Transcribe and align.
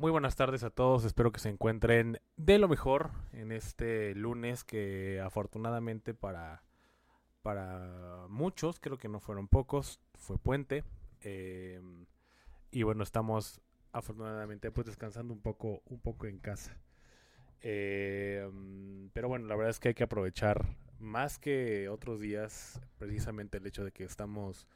Muy 0.00 0.10
buenas 0.10 0.34
tardes 0.34 0.64
a 0.64 0.70
todos, 0.70 1.04
espero 1.04 1.30
que 1.30 1.40
se 1.40 1.50
encuentren 1.50 2.22
de 2.38 2.58
lo 2.58 2.68
mejor 2.68 3.10
en 3.34 3.52
este 3.52 4.14
lunes 4.14 4.64
que 4.64 5.20
afortunadamente 5.20 6.14
para, 6.14 6.62
para 7.42 8.24
muchos, 8.30 8.80
creo 8.80 8.96
que 8.96 9.10
no 9.10 9.20
fueron 9.20 9.46
pocos, 9.46 10.00
fue 10.14 10.38
puente. 10.38 10.84
Eh, 11.20 11.82
y 12.70 12.82
bueno, 12.82 13.02
estamos 13.02 13.60
afortunadamente 13.92 14.70
pues 14.70 14.86
descansando 14.86 15.34
un 15.34 15.42
poco, 15.42 15.82
un 15.84 16.00
poco 16.00 16.24
en 16.24 16.38
casa. 16.38 16.78
Eh, 17.60 18.50
pero 19.12 19.28
bueno, 19.28 19.48
la 19.48 19.54
verdad 19.54 19.68
es 19.68 19.80
que 19.80 19.88
hay 19.88 19.94
que 19.94 20.04
aprovechar 20.04 20.78
más 20.98 21.38
que 21.38 21.90
otros 21.90 22.20
días 22.20 22.80
precisamente 22.96 23.58
el 23.58 23.66
hecho 23.66 23.84
de 23.84 23.92
que 23.92 24.04
estamos 24.04 24.66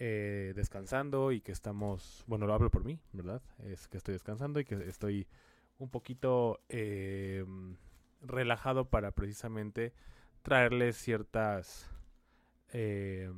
eh, 0.00 0.52
descansando 0.54 1.32
y 1.32 1.40
que 1.40 1.50
estamos, 1.50 2.22
bueno, 2.28 2.46
lo 2.46 2.54
hablo 2.54 2.70
por 2.70 2.84
mí, 2.84 3.00
¿verdad? 3.12 3.42
Es 3.64 3.88
que 3.88 3.96
estoy 3.96 4.12
descansando 4.12 4.60
y 4.60 4.64
que 4.64 4.76
estoy 4.88 5.26
un 5.80 5.88
poquito 5.90 6.60
eh, 6.68 7.44
relajado 8.22 8.88
para 8.90 9.10
precisamente 9.10 9.92
traerles 10.42 10.96
ciertas, 10.96 11.90
eh, 12.72 13.28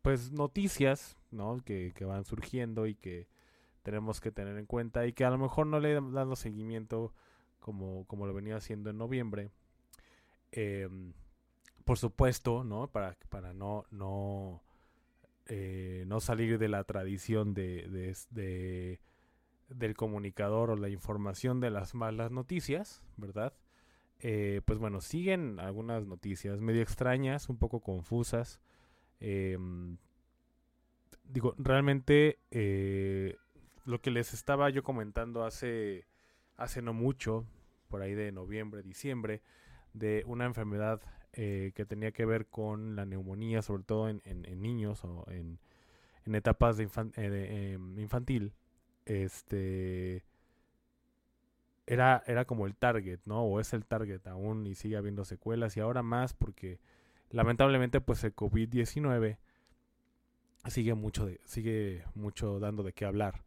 pues, 0.00 0.32
noticias, 0.32 1.18
¿no? 1.30 1.58
Que, 1.62 1.92
que, 1.94 2.06
van 2.06 2.24
surgiendo 2.24 2.86
y 2.86 2.94
que 2.94 3.28
tenemos 3.82 4.22
que 4.22 4.32
tener 4.32 4.56
en 4.56 4.64
cuenta 4.64 5.06
y 5.06 5.12
que 5.12 5.26
a 5.26 5.30
lo 5.30 5.36
mejor 5.36 5.66
no 5.66 5.78
le 5.78 5.92
he 5.92 6.00
dado 6.00 6.36
seguimiento 6.36 7.12
como, 7.58 8.06
como 8.06 8.26
lo 8.26 8.32
venía 8.32 8.56
haciendo 8.56 8.88
en 8.88 8.96
noviembre. 8.96 9.50
por 11.84 11.98
supuesto, 11.98 12.64
¿no? 12.64 12.88
Para, 12.88 13.18
para 13.28 13.52
no 13.52 13.84
eh, 15.52 16.04
no 16.06 16.20
salir 16.20 16.58
de 16.58 16.68
la 16.68 16.84
tradición 16.84 17.54
de, 17.54 18.14
de, 18.30 19.00
del 19.68 19.96
comunicador 19.96 20.70
o 20.70 20.76
la 20.76 20.88
información 20.88 21.58
de 21.58 21.70
las 21.70 21.92
malas 21.92 22.30
noticias, 22.30 23.02
¿verdad? 23.16 23.52
Eh, 24.20 24.60
pues 24.64 24.78
bueno, 24.78 25.00
siguen 25.00 25.58
algunas 25.58 26.06
noticias 26.06 26.60
medio 26.60 26.82
extrañas, 26.82 27.48
un 27.48 27.58
poco 27.58 27.80
confusas. 27.80 28.60
Em, 29.18 29.96
digo, 31.24 31.56
realmente 31.58 32.38
eh, 32.52 33.36
lo 33.84 34.00
que 34.00 34.12
les 34.12 34.32
estaba 34.32 34.70
yo 34.70 34.84
comentando 34.84 35.44
hace, 35.44 36.06
hace 36.58 36.80
no 36.80 36.92
mucho, 36.92 37.44
por 37.88 38.02
ahí 38.02 38.14
de 38.14 38.30
noviembre, 38.30 38.84
diciembre, 38.84 39.42
de 39.94 40.22
una 40.26 40.44
enfermedad 40.44 41.00
eh, 41.32 41.70
que 41.74 41.84
tenía 41.84 42.10
que 42.10 42.24
ver 42.24 42.46
con 42.46 42.96
la 42.96 43.06
neumonía, 43.06 43.62
sobre 43.62 43.84
todo 43.84 44.08
en, 44.08 44.20
niños 44.60 45.04
o 45.04 45.24
en, 45.30 45.58
etapas 46.34 46.76
de, 46.76 46.84
eh, 46.84 47.72
em, 47.72 47.98
infantil, 47.98 48.52
este 49.04 50.24
era, 51.86 52.22
era 52.26 52.44
como 52.44 52.66
el 52.66 52.74
target, 52.76 53.20
¿no? 53.26 53.42
O 53.42 53.60
es 53.60 53.72
el 53.74 53.84
target 53.84 54.26
aún 54.26 54.66
y 54.66 54.74
sigue 54.74 54.96
habiendo 54.96 55.24
secuelas 55.24 55.76
y 55.76 55.80
ahora 55.80 56.02
más 56.02 56.34
porque 56.34 56.78
lamentablemente 57.30 58.00
pues 58.00 58.22
el 58.24 58.34
COVID-19 58.34 59.38
sigue 60.68 60.94
mucho, 60.94 61.26
de, 61.26 61.40
sigue 61.44 62.04
mucho 62.14 62.60
dando 62.60 62.82
de 62.82 62.92
qué 62.92 63.04
hablar. 63.04 63.44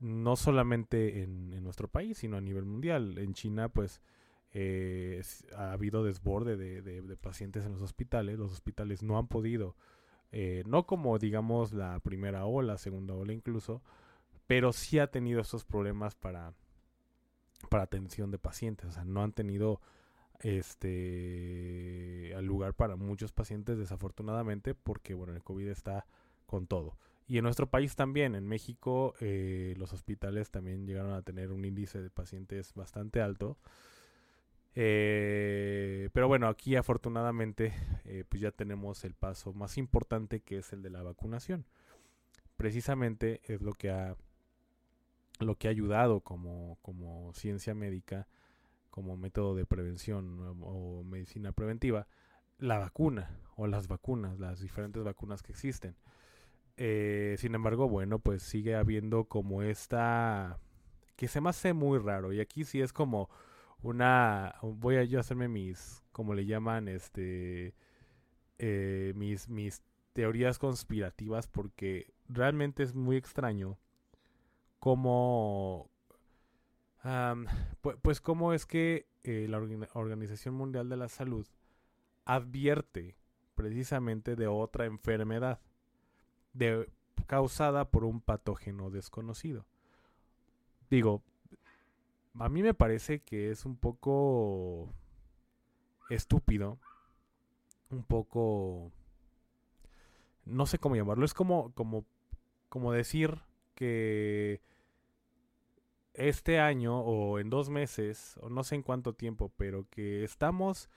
No 0.00 0.36
solamente 0.36 1.22
en, 1.22 1.52
en 1.52 1.64
nuestro 1.64 1.88
país, 1.88 2.18
sino 2.18 2.36
a 2.36 2.40
nivel 2.40 2.64
mundial. 2.64 3.18
En 3.18 3.34
China 3.34 3.68
pues 3.68 4.00
eh, 4.52 5.22
ha 5.56 5.72
habido 5.72 6.04
desborde 6.04 6.56
de, 6.56 7.16
pacientes 7.16 7.64
en 7.64 7.72
los 7.72 7.82
hospitales. 7.82 8.38
Los 8.38 8.52
hospitales 8.52 9.02
no 9.02 9.18
han 9.18 9.28
podido, 9.28 9.76
eh, 10.32 10.62
no 10.66 10.86
como 10.86 11.18
digamos 11.18 11.72
la 11.72 11.98
primera 12.00 12.46
ola, 12.46 12.78
segunda 12.78 13.14
ola 13.14 13.32
incluso, 13.32 13.82
pero 14.46 14.72
sí 14.72 14.98
ha 14.98 15.10
tenido 15.10 15.40
estos 15.40 15.64
problemas 15.64 16.14
para, 16.14 16.54
para 17.68 17.84
atención 17.84 18.30
de 18.30 18.38
pacientes. 18.38 18.86
O 18.86 18.92
sea, 18.92 19.04
no 19.04 19.22
han 19.22 19.32
tenido 19.32 19.80
este 20.40 22.32
lugar 22.42 22.74
para 22.74 22.96
muchos 22.96 23.32
pacientes 23.32 23.76
desafortunadamente 23.76 24.72
porque 24.74 25.14
bueno 25.14 25.34
el 25.34 25.42
COVID 25.42 25.68
está 25.68 26.06
con 26.46 26.68
todo 26.68 26.96
y 27.26 27.38
en 27.38 27.44
nuestro 27.44 27.68
país 27.68 27.96
también 27.96 28.36
en 28.36 28.46
México 28.46 29.14
eh, 29.20 29.74
los 29.78 29.92
hospitales 29.92 30.50
también 30.50 30.86
llegaron 30.86 31.12
a 31.12 31.22
tener 31.22 31.50
un 31.50 31.64
índice 31.64 32.00
de 32.00 32.10
pacientes 32.10 32.72
bastante 32.74 33.20
alto 33.20 33.58
eh, 34.80 36.08
pero 36.12 36.28
bueno, 36.28 36.46
aquí 36.46 36.76
afortunadamente 36.76 37.72
eh, 38.04 38.22
pues 38.28 38.40
ya 38.40 38.52
tenemos 38.52 39.02
el 39.02 39.12
paso 39.14 39.52
más 39.52 39.76
importante 39.76 40.38
que 40.38 40.58
es 40.58 40.72
el 40.72 40.82
de 40.82 40.90
la 40.90 41.02
vacunación. 41.02 41.66
Precisamente 42.56 43.40
es 43.42 43.60
lo 43.60 43.72
que 43.72 43.90
ha, 43.90 44.14
lo 45.40 45.56
que 45.56 45.66
ha 45.66 45.72
ayudado 45.72 46.20
como, 46.20 46.78
como 46.80 47.32
ciencia 47.34 47.74
médica, 47.74 48.28
como 48.90 49.16
método 49.16 49.56
de 49.56 49.66
prevención 49.66 50.56
o, 50.62 51.02
medicina 51.02 51.50
preventiva, 51.50 52.06
la 52.58 52.78
vacuna 52.78 53.36
o 53.56 53.66
las 53.66 53.88
vacunas, 53.88 54.38
las 54.38 54.60
diferentes 54.60 55.02
vacunas 55.02 55.42
que 55.42 55.50
existen. 55.50 55.96
Eh, 56.76 57.34
sin 57.38 57.56
embargo, 57.56 57.88
bueno, 57.88 58.20
pues 58.20 58.44
sigue 58.44 58.76
habiendo 58.76 59.24
como 59.24 59.64
esta 59.64 60.60
que 61.16 61.26
se 61.26 61.40
me 61.40 61.50
hace 61.50 61.72
muy 61.72 61.98
raro 61.98 62.32
y 62.32 62.38
aquí 62.38 62.62
sí 62.62 62.80
es 62.80 62.92
como 62.92 63.28
una 63.82 64.56
voy 64.62 64.96
a 64.96 65.04
yo 65.04 65.20
hacerme 65.20 65.48
mis 65.48 66.02
como 66.12 66.34
le 66.34 66.46
llaman 66.46 66.88
este 66.88 67.74
eh, 68.58 69.12
mis 69.14 69.48
mis 69.48 69.82
teorías 70.12 70.58
conspirativas 70.58 71.46
porque 71.46 72.12
realmente 72.28 72.82
es 72.82 72.94
muy 72.94 73.16
extraño 73.16 73.78
cómo 74.78 75.90
pues, 78.02 78.20
cómo 78.20 78.52
es 78.52 78.66
que 78.66 79.06
eh, 79.22 79.46
la 79.48 79.58
Organización 79.94 80.54
Mundial 80.54 80.88
de 80.88 80.96
la 80.96 81.08
Salud 81.08 81.46
advierte 82.24 83.16
precisamente 83.54 84.36
de 84.36 84.46
otra 84.46 84.84
enfermedad 84.84 85.60
de, 86.52 86.90
causada 87.26 87.90
por 87.90 88.04
un 88.04 88.20
patógeno 88.20 88.90
desconocido. 88.90 89.66
Digo, 90.90 91.22
a 92.38 92.48
mí 92.48 92.62
me 92.62 92.74
parece 92.74 93.20
que 93.20 93.50
es 93.50 93.64
un 93.64 93.76
poco 93.76 94.92
estúpido, 96.10 96.78
un 97.90 98.04
poco 98.04 98.92
no 100.44 100.66
sé 100.66 100.78
cómo 100.78 100.96
llamarlo, 100.96 101.24
es 101.24 101.34
como 101.34 101.72
como 101.74 102.04
como 102.68 102.92
decir 102.92 103.38
que 103.74 104.60
este 106.14 106.58
año 106.60 107.00
o 107.00 107.38
en 107.38 107.50
dos 107.50 107.70
meses 107.70 108.36
o 108.40 108.50
no 108.50 108.64
sé 108.64 108.74
en 108.76 108.82
cuánto 108.82 109.14
tiempo, 109.14 109.52
pero 109.56 109.86
que 109.90 110.24
estamos 110.24 110.88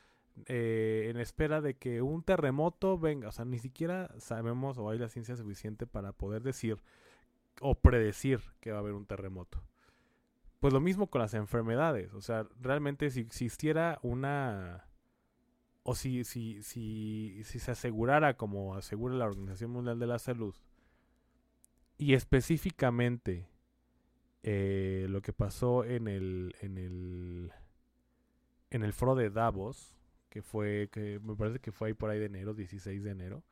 eh, 0.48 1.08
en 1.10 1.18
espera 1.18 1.62
de 1.62 1.76
que 1.76 2.02
un 2.02 2.24
terremoto 2.24 2.98
venga, 2.98 3.30
o 3.30 3.32
sea, 3.32 3.46
ni 3.46 3.60
siquiera 3.60 4.14
sabemos 4.20 4.78
o 4.78 4.90
hay 4.90 4.98
la 5.00 5.10
ciencia 5.10 5.36
suficiente 5.36 5.88
para 5.88 6.12
poder 6.14 6.42
decir 6.44 6.82
o 7.62 7.76
predecir 7.76 8.42
que 8.62 8.72
va 8.72 8.78
a 8.78 8.82
haber 8.82 8.94
un 8.94 9.06
terremoto. 9.06 9.62
Pues 10.62 10.74
lo 10.74 10.80
mismo 10.80 11.08
con 11.08 11.22
las 11.22 11.34
enfermedades. 11.34 12.14
O 12.14 12.22
sea, 12.22 12.48
realmente 12.62 13.10
si 13.10 13.20
existiera 13.20 14.00
una... 14.04 14.86
O 15.84 15.96
si, 15.96 16.24
si, 16.24 16.62
si, 16.62 17.42
si 17.44 17.58
se 17.60 17.72
asegurara 17.72 18.38
como 18.38 18.76
asegura 18.76 19.16
la 19.16 19.26
Organización 19.26 19.72
Mundial 19.72 19.98
de 19.98 20.06
la 20.06 20.20
Salud, 20.20 20.54
y 21.98 22.14
específicamente 22.14 23.48
eh, 24.44 25.08
lo 25.10 25.24
que 25.24 25.34
pasó 25.34 25.84
en 25.84 26.08
el, 26.08 26.56
en 26.62 26.78
el, 26.78 27.52
en 28.70 28.84
el 28.84 28.94
foro 28.94 29.16
de 29.16 29.32
Davos, 29.32 29.96
que 30.30 30.44
fue, 30.44 30.90
que 30.92 31.20
me 31.20 31.36
parece 31.36 31.60
que 31.60 31.72
fue 31.72 31.88
ahí 31.88 31.94
por 31.96 32.12
ahí 32.12 32.20
de 32.20 32.26
enero, 32.26 32.54
16 32.54 33.04
de 33.04 33.10
enero, 33.10 33.44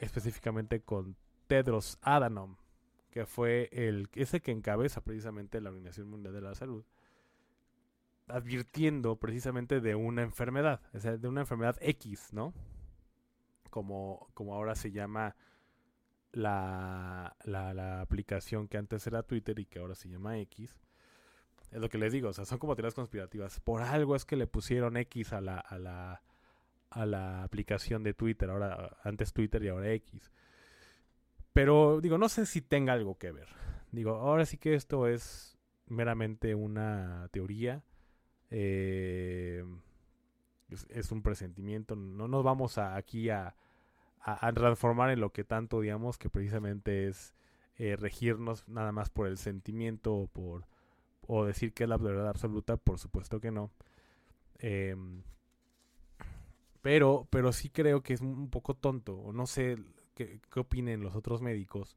específicamente 0.00 0.80
con 0.80 1.16
Tedros 1.46 1.98
Adhanom, 2.02 2.56
que 3.14 3.26
fue 3.26 3.68
el 3.70 4.08
ese 4.14 4.40
que 4.40 4.50
encabeza 4.50 5.00
precisamente 5.00 5.60
la 5.60 5.70
Organización 5.70 6.10
Mundial 6.10 6.34
de 6.34 6.40
la 6.40 6.56
Salud, 6.56 6.84
advirtiendo 8.26 9.14
precisamente 9.20 9.80
de 9.80 9.94
una 9.94 10.22
enfermedad, 10.22 10.80
o 10.92 10.98
sea, 10.98 11.16
de 11.16 11.28
una 11.28 11.42
enfermedad 11.42 11.76
X, 11.80 12.32
¿no? 12.32 12.52
Como, 13.70 14.28
como 14.34 14.52
ahora 14.52 14.74
se 14.74 14.90
llama 14.90 15.36
la, 16.32 17.36
la, 17.44 18.00
aplicación 18.00 18.66
que 18.66 18.78
antes 18.78 19.06
era 19.06 19.22
Twitter 19.22 19.60
y 19.60 19.66
que 19.66 19.78
ahora 19.78 19.94
se 19.94 20.08
llama 20.08 20.36
X. 20.40 20.76
Es 21.70 21.80
lo 21.80 21.88
que 21.88 21.98
les 21.98 22.12
digo, 22.12 22.30
o 22.30 22.32
sea, 22.32 22.44
son 22.44 22.58
como 22.58 22.74
teorías 22.74 22.94
conspirativas. 22.94 23.60
Por 23.60 23.82
algo 23.82 24.16
es 24.16 24.24
que 24.24 24.34
le 24.34 24.48
pusieron 24.48 24.96
X 24.96 25.32
a 25.32 25.40
la, 25.40 25.60
a 25.60 25.78
la, 25.78 26.20
a 26.90 27.06
la 27.06 27.44
aplicación 27.44 28.02
de 28.02 28.12
Twitter, 28.12 28.50
ahora 28.50 28.98
antes 29.04 29.32
Twitter 29.32 29.62
y 29.62 29.68
ahora 29.68 29.92
X. 29.92 30.32
Pero 31.54 32.00
digo, 32.00 32.18
no 32.18 32.28
sé 32.28 32.46
si 32.46 32.60
tenga 32.60 32.92
algo 32.92 33.16
que 33.16 33.32
ver. 33.32 33.48
Digo, 33.92 34.10
ahora 34.16 34.44
sí 34.44 34.58
que 34.58 34.74
esto 34.74 35.06
es 35.06 35.56
meramente 35.86 36.54
una 36.56 37.28
teoría. 37.30 37.82
Eh, 38.50 39.64
es, 40.88 41.12
un 41.12 41.22
presentimiento. 41.22 41.94
No 41.94 42.26
nos 42.26 42.42
vamos 42.42 42.76
aquí 42.76 43.30
a, 43.30 43.54
a, 44.20 44.52
transformar 44.52 45.10
en 45.10 45.20
lo 45.20 45.32
que 45.32 45.44
tanto 45.44 45.80
digamos 45.80 46.18
que 46.18 46.28
precisamente 46.28 47.06
es 47.06 47.34
eh, 47.76 47.96
regirnos 47.96 48.68
nada 48.68 48.90
más 48.90 49.08
por 49.10 49.28
el 49.28 49.38
sentimiento 49.38 50.12
o 50.14 50.26
por 50.26 50.66
o 51.26 51.44
decir 51.44 51.72
que 51.72 51.84
es 51.84 51.88
la 51.88 51.96
verdad 51.96 52.28
absoluta, 52.28 52.76
por 52.76 52.98
supuesto 52.98 53.40
que 53.40 53.52
no. 53.52 53.70
Em, 54.58 55.22
pero, 56.82 57.26
pero 57.30 57.52
sí 57.52 57.70
creo 57.70 58.02
que 58.02 58.14
es 58.14 58.20
un 58.20 58.50
poco 58.50 58.74
tonto, 58.74 59.16
o 59.16 59.32
no 59.32 59.46
sé 59.46 59.78
qué, 60.14 60.40
opinen 60.56 61.02
los 61.02 61.14
otros 61.14 61.42
médicos, 61.42 61.96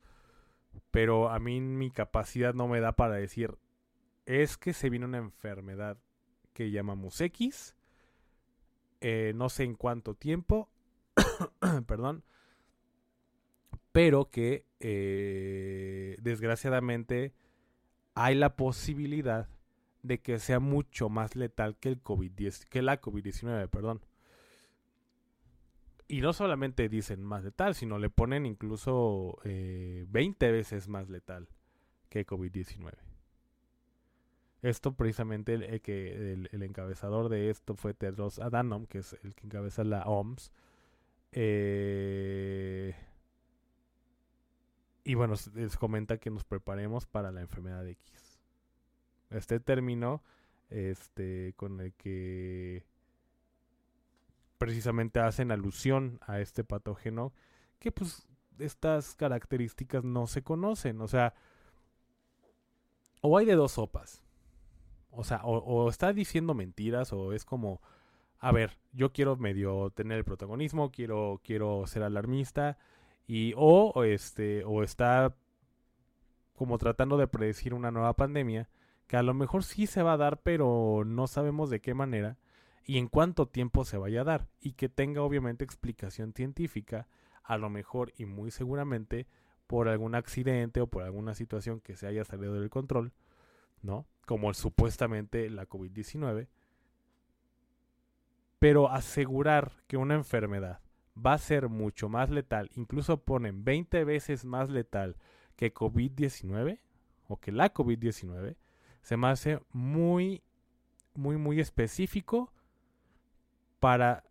pero 0.92 1.30
a 1.30 1.40
mí 1.40 1.62
mi 1.62 1.92
capacidad 1.92 2.54
no 2.54 2.68
me 2.68 2.80
da 2.80 2.94
para 2.94 3.16
decir, 3.16 3.58
es 4.26 4.58
que 4.58 4.74
se 4.74 4.90
viene 4.90 5.06
una 5.06 5.20
enfermedad 5.20 5.98
que 6.54 6.72
llamamos 6.72 7.20
X, 7.22 7.76
eh, 9.02 9.32
no 9.36 9.50
sé 9.50 9.64
en 9.64 9.76
cuánto 9.76 10.16
tiempo, 10.16 10.70
perdón, 11.88 12.24
pero 13.92 14.30
que 14.30 14.66
eh, 14.80 16.18
desgraciadamente 16.22 17.34
hay 18.14 18.36
la 18.36 18.56
posibilidad 18.56 19.48
de 20.04 20.20
que 20.22 20.40
sea 20.40 20.60
mucho 20.60 21.10
más 21.10 21.36
letal 21.36 21.78
que 21.78 21.90
el 21.90 22.04
COVID-10, 22.04 22.66
que 22.66 22.82
la 22.82 23.02
COVID-19, 23.02 23.70
perdón. 23.70 24.02
Y 26.08 26.22
no 26.22 26.32
solamente 26.32 26.88
dicen 26.88 27.24
más 27.24 27.44
letal, 27.44 27.76
sino 27.76 28.00
le 28.00 28.10
ponen 28.10 28.46
incluso 28.46 29.38
eh, 29.44 30.06
20 30.10 30.52
veces 30.52 30.88
más 30.88 31.10
letal 31.10 31.50
que 32.10 32.26
COVID-19. 32.26 32.94
Esto 34.62 34.94
precisamente 34.94 35.54
el, 35.54 35.82
que 35.82 36.34
el, 36.34 36.64
encabezador 36.64 37.30
de 37.30 37.50
esto 37.50 37.76
fue 37.76 37.94
Tedros 37.94 38.40
Adhanom, 38.40 38.86
que 38.86 39.00
es 39.00 39.18
el 39.24 39.36
que 39.36 39.46
encabeza 39.46 39.84
la 39.84 40.04
OMS. 40.04 40.52
Eh, 41.34 42.96
y 45.04 45.14
bueno, 45.14 45.36
les 45.56 45.78
comenta 45.78 46.18
que 46.18 46.30
nos 46.30 46.44
preparemos 46.44 47.06
para 47.06 47.32
la 47.32 47.42
enfermedad 47.42 47.88
X. 47.88 48.40
Este 49.30 49.60
término, 49.60 50.24
este, 50.70 51.54
con 51.56 51.80
el 51.82 51.94
que 51.94 52.84
precisamente 54.58 55.20
hacen 55.20 55.52
alusión 55.52 56.20
a 56.26 56.40
este 56.40 56.64
patógeno, 56.64 57.34
que 57.80 57.92
pues 57.92 58.28
estas 58.60 59.16
características 59.16 60.04
no 60.04 60.28
se 60.28 60.44
conocen. 60.44 61.02
O 61.02 61.08
sea, 61.08 61.34
o 63.22 63.38
hay 63.38 63.46
de 63.46 63.56
dos 63.56 63.74
sopas 63.74 64.24
o 65.18 65.24
sea, 65.24 65.42
o, 65.44 65.90
está 65.90 66.14
diciendo 66.14 66.54
mentiras 66.54 67.12
o 67.12 67.34
es 67.34 67.44
como, 67.44 67.82
a 68.40 68.52
ver, 68.52 68.78
yo 68.94 69.12
quiero 69.14 69.36
medio 69.36 69.90
tener 69.90 70.20
el 70.20 70.24
protagonismo, 70.24 70.92
quiero, 70.92 71.42
quiero 71.44 71.88
ser 71.88 72.04
alarmista 72.04 72.78
y 73.26 73.54
o 73.58 74.04
este 74.04 74.64
o 74.64 74.84
está 74.84 75.36
como 76.54 76.78
tratando 76.78 77.18
de 77.18 77.28
predecir 77.28 77.74
una 77.74 77.90
nueva 77.90 78.14
pandemia 78.14 78.70
que 79.08 79.18
a 79.18 79.24
lo 79.24 79.34
mejor 79.34 79.64
sí 79.64 79.88
se 79.88 80.04
va 80.04 80.14
a 80.14 80.18
dar, 80.18 80.42
pero 80.42 81.04
no 81.04 81.26
sabemos 81.26 81.72
de 81.72 81.82
qué 81.82 81.96
manera 81.96 82.38
y 82.88 82.98
en 82.98 83.10
cuánto 83.10 83.50
tiempo 83.50 83.84
se 83.84 83.98
vaya 83.98 84.22
a 84.22 84.24
dar 84.24 84.48
y 84.62 84.72
que 84.72 84.88
tenga 84.88 85.22
obviamente 85.22 85.66
explicación 85.66 86.34
científica, 86.34 87.08
a 87.44 87.58
lo 87.58 87.70
mejor 87.70 88.14
y 88.16 88.26
muy 88.26 88.50
seguramente 88.50 89.28
por 89.68 89.90
algún 89.90 90.16
accidente 90.16 90.80
o 90.80 90.88
por 90.88 91.04
alguna 91.04 91.36
situación 91.36 91.82
que 91.82 91.98
se 91.98 92.08
haya 92.08 92.24
salido 92.24 92.54
del 92.54 92.70
control, 92.70 93.12
¿no? 93.82 94.08
como 94.26 94.54
supuestamente 94.54 95.50
la 95.50 95.68
COVID-19, 95.68 96.48
pero 98.58 98.90
asegurar 98.90 99.74
que 99.88 99.98
una 99.98 100.16
enfermedad 100.16 100.80
va 101.14 101.34
a 101.34 101.40
ser 101.40 101.68
mucho 101.68 102.08
más 102.08 102.30
letal, 102.30 102.70
incluso 102.76 103.22
ponen 103.22 103.66
20 103.66 104.06
veces 104.06 104.46
más 104.46 104.70
letal 104.70 105.18
que 105.58 105.74
COVID-19 105.74 106.80
o 107.28 107.38
que 107.38 107.52
la 107.52 107.74
COVID-19, 107.74 108.56
se 109.02 109.18
me 109.18 109.28
hace 109.28 109.60
muy, 109.74 110.42
muy, 111.14 111.36
muy 111.36 111.60
específico 111.60 112.54
para, 113.80 114.24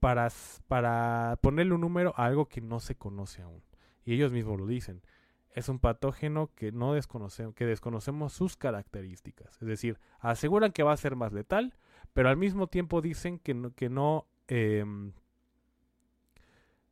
para, 0.00 0.28
para 0.68 1.38
ponerle 1.42 1.74
un 1.74 1.80
número 1.80 2.14
a 2.16 2.26
algo 2.26 2.48
que 2.48 2.60
no 2.60 2.80
se 2.80 2.96
conoce 2.96 3.42
aún. 3.42 3.62
Y 4.04 4.14
ellos 4.14 4.32
mismos 4.32 4.58
lo 4.58 4.66
dicen 4.66 5.02
es 5.58 5.68
un 5.68 5.78
patógeno 5.80 6.50
que 6.54 6.72
no 6.72 6.94
desconocemos, 6.94 7.54
que 7.54 7.66
desconocemos 7.66 8.32
sus 8.32 8.56
características. 8.56 9.60
Es 9.60 9.66
decir, 9.66 9.98
aseguran 10.20 10.72
que 10.72 10.82
va 10.82 10.92
a 10.92 10.96
ser 10.96 11.16
más 11.16 11.32
letal, 11.32 11.74
pero 12.12 12.28
al 12.28 12.36
mismo 12.36 12.68
tiempo 12.68 13.00
dicen 13.02 13.38
que 13.38 13.54
no, 13.54 13.74
que 13.74 13.88
no 13.88 14.26
em, 14.46 15.12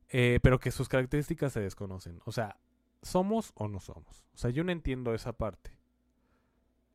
eh, 0.08 0.40
pero 0.42 0.58
que 0.58 0.70
sus 0.70 0.88
características 0.88 1.52
se 1.52 1.60
desconocen. 1.60 2.20
O 2.24 2.32
sea, 2.32 2.56
¿somos 3.02 3.52
o 3.54 3.68
no 3.68 3.80
somos? 3.80 4.24
O 4.34 4.38
sea, 4.38 4.50
yo 4.50 4.64
no 4.64 4.72
entiendo 4.72 5.14
esa 5.14 5.32
parte. 5.32 5.76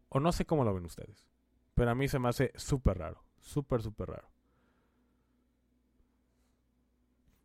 O 0.10 0.20
no 0.20 0.32
sé 0.32 0.46
cómo 0.46 0.64
lo 0.64 0.74
ven 0.74 0.86
ustedes. 0.86 1.26
Pero 1.74 1.92
a 1.92 1.96
mí 1.96 2.08
se 2.08 2.20
me 2.20 2.30
hace 2.30 2.52
súper 2.56 2.98
raro. 2.98 3.24
Súper, 3.40 3.82
súper 3.82 4.10
raro. 4.10 4.31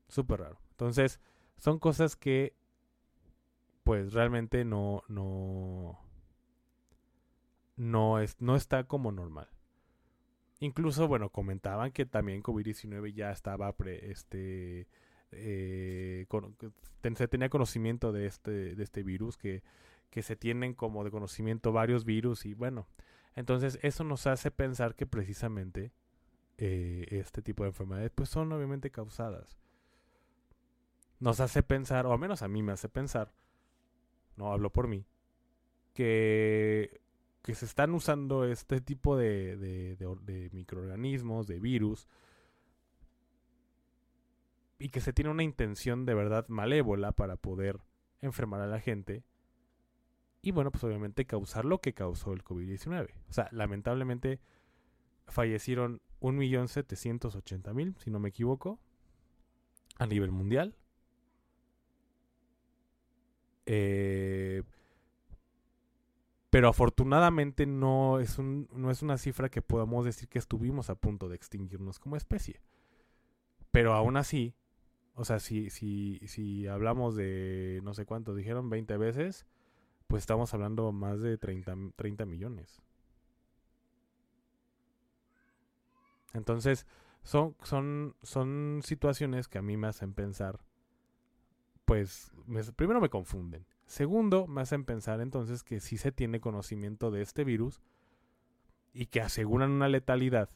Súper 0.08 0.40
raro. 0.40 0.58
Entonces, 0.70 1.20
son 1.56 1.78
cosas 1.78 2.16
que 2.16 2.54
pues 3.84 4.12
realmente 4.12 4.64
no, 4.64 5.04
no, 5.08 5.98
no, 7.76 8.18
es, 8.18 8.36
no 8.40 8.56
está 8.56 8.84
como 8.84 9.12
normal. 9.12 9.48
Incluso, 10.58 11.06
bueno, 11.06 11.30
comentaban 11.30 11.92
que 11.92 12.04
también 12.06 12.42
COVID-19 12.42 13.14
ya 13.14 13.30
estaba 13.30 13.70
pre, 13.76 14.10
este, 14.10 14.88
eh, 15.30 16.26
se 17.14 17.28
tenía 17.28 17.48
conocimiento 17.48 18.10
de 18.10 18.26
este, 18.26 18.74
de 18.74 18.82
este 18.82 19.02
virus, 19.02 19.36
que, 19.36 19.62
que 20.10 20.22
se 20.22 20.34
tienen 20.34 20.74
como 20.74 21.04
de 21.04 21.10
conocimiento 21.10 21.72
varios 21.72 22.04
virus 22.04 22.46
y 22.46 22.54
bueno, 22.54 22.88
entonces 23.34 23.78
eso 23.82 24.02
nos 24.02 24.26
hace 24.26 24.50
pensar 24.50 24.94
que 24.94 25.06
precisamente 25.06 25.92
eh, 26.58 27.06
este 27.10 27.42
tipo 27.42 27.64
de 27.64 27.68
enfermedades 27.68 28.10
pues 28.14 28.30
son 28.30 28.50
obviamente 28.52 28.90
causadas. 28.90 29.58
Nos 31.18 31.40
hace 31.40 31.62
pensar, 31.62 32.06
o 32.06 32.12
al 32.12 32.18
menos 32.18 32.42
a 32.42 32.48
mí 32.48 32.62
me 32.62 32.72
hace 32.72 32.88
pensar, 32.88 33.32
no 34.36 34.52
hablo 34.52 34.70
por 34.70 34.86
mí, 34.86 35.06
que, 35.94 37.00
que 37.42 37.54
se 37.54 37.64
están 37.64 37.94
usando 37.94 38.44
este 38.44 38.80
tipo 38.80 39.16
de, 39.16 39.56
de, 39.56 40.50
microorganismos, 40.52 41.46
de 41.46 41.58
virus, 41.58 42.08
y 44.78 44.90
que 44.90 45.00
se 45.00 45.12
tiene 45.12 45.30
una 45.30 45.42
intención 45.42 46.04
de 46.04 46.14
verdad 46.14 46.46
malévola 46.48 47.12
para 47.12 47.36
poder 47.36 47.80
enfermar 48.20 48.60
a 48.60 48.66
la 48.66 48.80
gente. 48.80 49.24
Y 50.42 50.50
bueno, 50.50 50.70
pues 50.70 50.84
obviamente 50.84 51.24
causar 51.24 51.64
lo 51.64 51.80
que 51.80 51.94
causó 51.94 52.34
el 52.34 52.44
COVID-19. 52.44 53.10
O 53.30 53.32
sea, 53.32 53.48
lamentablemente 53.52 54.40
fallecieron 55.26 56.02
1.780.000, 56.20 57.96
si 57.98 58.10
no 58.10 58.18
me 58.18 58.28
equivoco, 58.28 58.78
a 59.98 60.06
nivel 60.06 60.30
mundial. 60.30 60.76
Eh, 63.66 64.62
pero 66.50 66.68
afortunadamente 66.68 67.66
no 67.66 68.18
es, 68.20 68.38
un, 68.38 68.68
no 68.72 68.90
es 68.90 69.02
una 69.02 69.18
cifra 69.18 69.50
que 69.50 69.62
podamos 69.62 70.04
decir 70.04 70.28
que 70.28 70.38
estuvimos 70.38 70.88
a 70.88 70.94
punto 70.94 71.28
de 71.28 71.36
extinguirnos 71.36 71.98
como 71.98 72.16
especie. 72.16 72.62
Pero 73.72 73.92
aún 73.92 74.16
así, 74.16 74.54
o 75.14 75.24
sea, 75.24 75.38
si, 75.38 75.68
si, 75.70 76.20
si 76.26 76.66
hablamos 76.66 77.14
de 77.16 77.80
no 77.82 77.92
sé 77.92 78.06
cuánto, 78.06 78.34
dijeron 78.34 78.70
20 78.70 78.96
veces, 78.96 79.46
pues 80.06 80.22
estamos 80.22 80.54
hablando 80.54 80.92
más 80.92 81.20
de 81.20 81.36
30, 81.36 81.74
30 81.96 82.24
millones. 82.24 82.80
Entonces, 86.32 86.86
son, 87.22 87.56
son, 87.62 88.14
son 88.22 88.80
situaciones 88.84 89.48
que 89.48 89.58
a 89.58 89.62
mí 89.62 89.76
me 89.76 89.88
hacen 89.88 90.12
pensar 90.12 90.60
pues 91.86 92.32
primero 92.74 93.00
me 93.00 93.08
confunden. 93.08 93.64
Segundo, 93.86 94.46
me 94.48 94.60
hacen 94.60 94.84
pensar 94.84 95.20
entonces 95.20 95.62
que 95.62 95.80
sí 95.80 95.96
se 95.96 96.12
tiene 96.12 96.40
conocimiento 96.40 97.10
de 97.10 97.22
este 97.22 97.44
virus 97.44 97.80
y 98.92 99.06
que 99.06 99.20
aseguran 99.20 99.70
una 99.70 99.88
letalidad. 99.88 100.50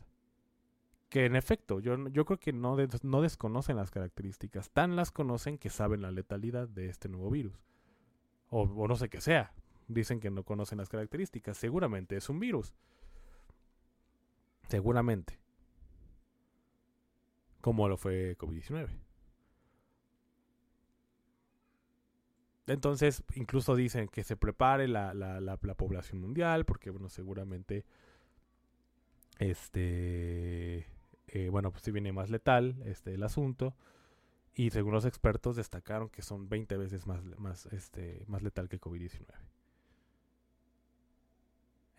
Que 1.08 1.26
en 1.26 1.36
efecto, 1.36 1.80
yo, 1.80 2.08
yo 2.08 2.24
creo 2.24 2.38
que 2.38 2.52
no, 2.52 2.76
no 3.02 3.22
desconocen 3.22 3.76
las 3.76 3.90
características, 3.90 4.70
tan 4.70 4.96
las 4.96 5.12
conocen 5.12 5.56
que 5.56 5.70
saben 5.70 6.02
la 6.02 6.10
letalidad 6.10 6.68
de 6.68 6.88
este 6.88 7.08
nuevo 7.08 7.30
virus. 7.30 7.64
O, 8.48 8.62
o 8.62 8.88
no 8.88 8.96
sé 8.96 9.08
qué 9.08 9.20
sea. 9.20 9.54
Dicen 9.86 10.18
que 10.18 10.30
no 10.30 10.42
conocen 10.42 10.78
las 10.78 10.88
características. 10.88 11.56
Seguramente 11.56 12.16
es 12.16 12.28
un 12.28 12.40
virus. 12.40 12.74
Seguramente. 14.68 15.38
Como 17.60 17.88
lo 17.88 17.96
fue 17.96 18.36
COVID-19. 18.36 19.09
Entonces, 22.70 23.24
incluso 23.34 23.74
dicen 23.74 24.08
que 24.08 24.22
se 24.22 24.36
prepare 24.36 24.86
la, 24.86 25.12
la, 25.12 25.40
la, 25.40 25.58
la 25.60 25.74
población 25.74 26.20
mundial, 26.20 26.64
porque, 26.64 26.90
bueno, 26.90 27.08
seguramente, 27.08 27.84
este, 29.38 30.86
eh, 31.26 31.48
bueno, 31.50 31.70
pues 31.72 31.82
si 31.82 31.90
viene 31.90 32.12
más 32.12 32.30
letal 32.30 32.76
este, 32.84 33.14
el 33.14 33.22
asunto. 33.22 33.74
Y 34.54 34.70
según 34.70 34.92
los 34.92 35.04
expertos 35.04 35.56
destacaron 35.56 36.10
que 36.10 36.22
son 36.22 36.48
20 36.48 36.76
veces 36.76 37.06
más, 37.06 37.24
más, 37.38 37.66
este, 37.66 38.24
más 38.28 38.42
letal 38.42 38.68
que 38.68 38.80
COVID-19. 38.80 39.26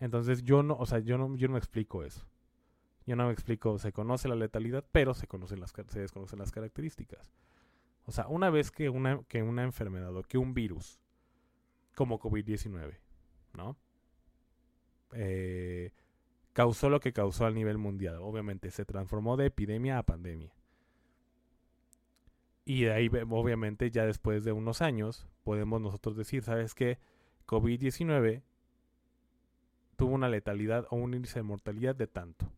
Entonces 0.00 0.42
yo 0.42 0.62
no, 0.62 0.76
o 0.76 0.86
sea, 0.86 0.98
yo 1.00 1.18
no, 1.18 1.36
yo 1.36 1.48
no 1.48 1.56
explico 1.56 2.02
eso. 2.02 2.26
Yo 3.06 3.16
no 3.16 3.26
me 3.26 3.32
explico, 3.32 3.78
se 3.78 3.92
conoce 3.92 4.28
la 4.28 4.36
letalidad, 4.36 4.84
pero 4.92 5.12
se 5.12 5.26
conocen 5.26 5.60
las 5.60 5.72
se 5.88 6.00
desconocen 6.00 6.38
las 6.38 6.52
características. 6.52 7.32
O 8.04 8.12
sea, 8.12 8.26
una 8.28 8.50
vez 8.50 8.70
que 8.70 8.88
una, 8.88 9.22
que 9.28 9.42
una 9.42 9.62
enfermedad 9.62 10.14
o 10.16 10.22
que 10.22 10.38
un 10.38 10.54
virus, 10.54 11.00
como 11.94 12.18
COVID-19, 12.18 12.98
¿no? 13.54 13.76
Eh, 15.12 15.92
causó 16.52 16.90
lo 16.90 17.00
que 17.00 17.12
causó 17.12 17.46
a 17.46 17.50
nivel 17.50 17.78
mundial. 17.78 18.16
Obviamente 18.20 18.70
se 18.70 18.84
transformó 18.84 19.36
de 19.36 19.46
epidemia 19.46 19.98
a 19.98 20.02
pandemia. 20.02 20.52
Y 22.64 22.84
de 22.84 22.92
ahí, 22.92 23.10
obviamente, 23.30 23.90
ya 23.90 24.06
después 24.06 24.44
de 24.44 24.52
unos 24.52 24.82
años, 24.82 25.26
podemos 25.42 25.80
nosotros 25.80 26.16
decir, 26.16 26.44
¿sabes 26.44 26.74
qué? 26.74 26.98
COVID-19 27.46 28.42
tuvo 29.96 30.14
una 30.14 30.28
letalidad 30.28 30.86
o 30.90 30.96
un 30.96 31.14
índice 31.14 31.40
de 31.40 31.42
mortalidad 31.44 31.96
de 31.96 32.06
tanto. 32.06 32.50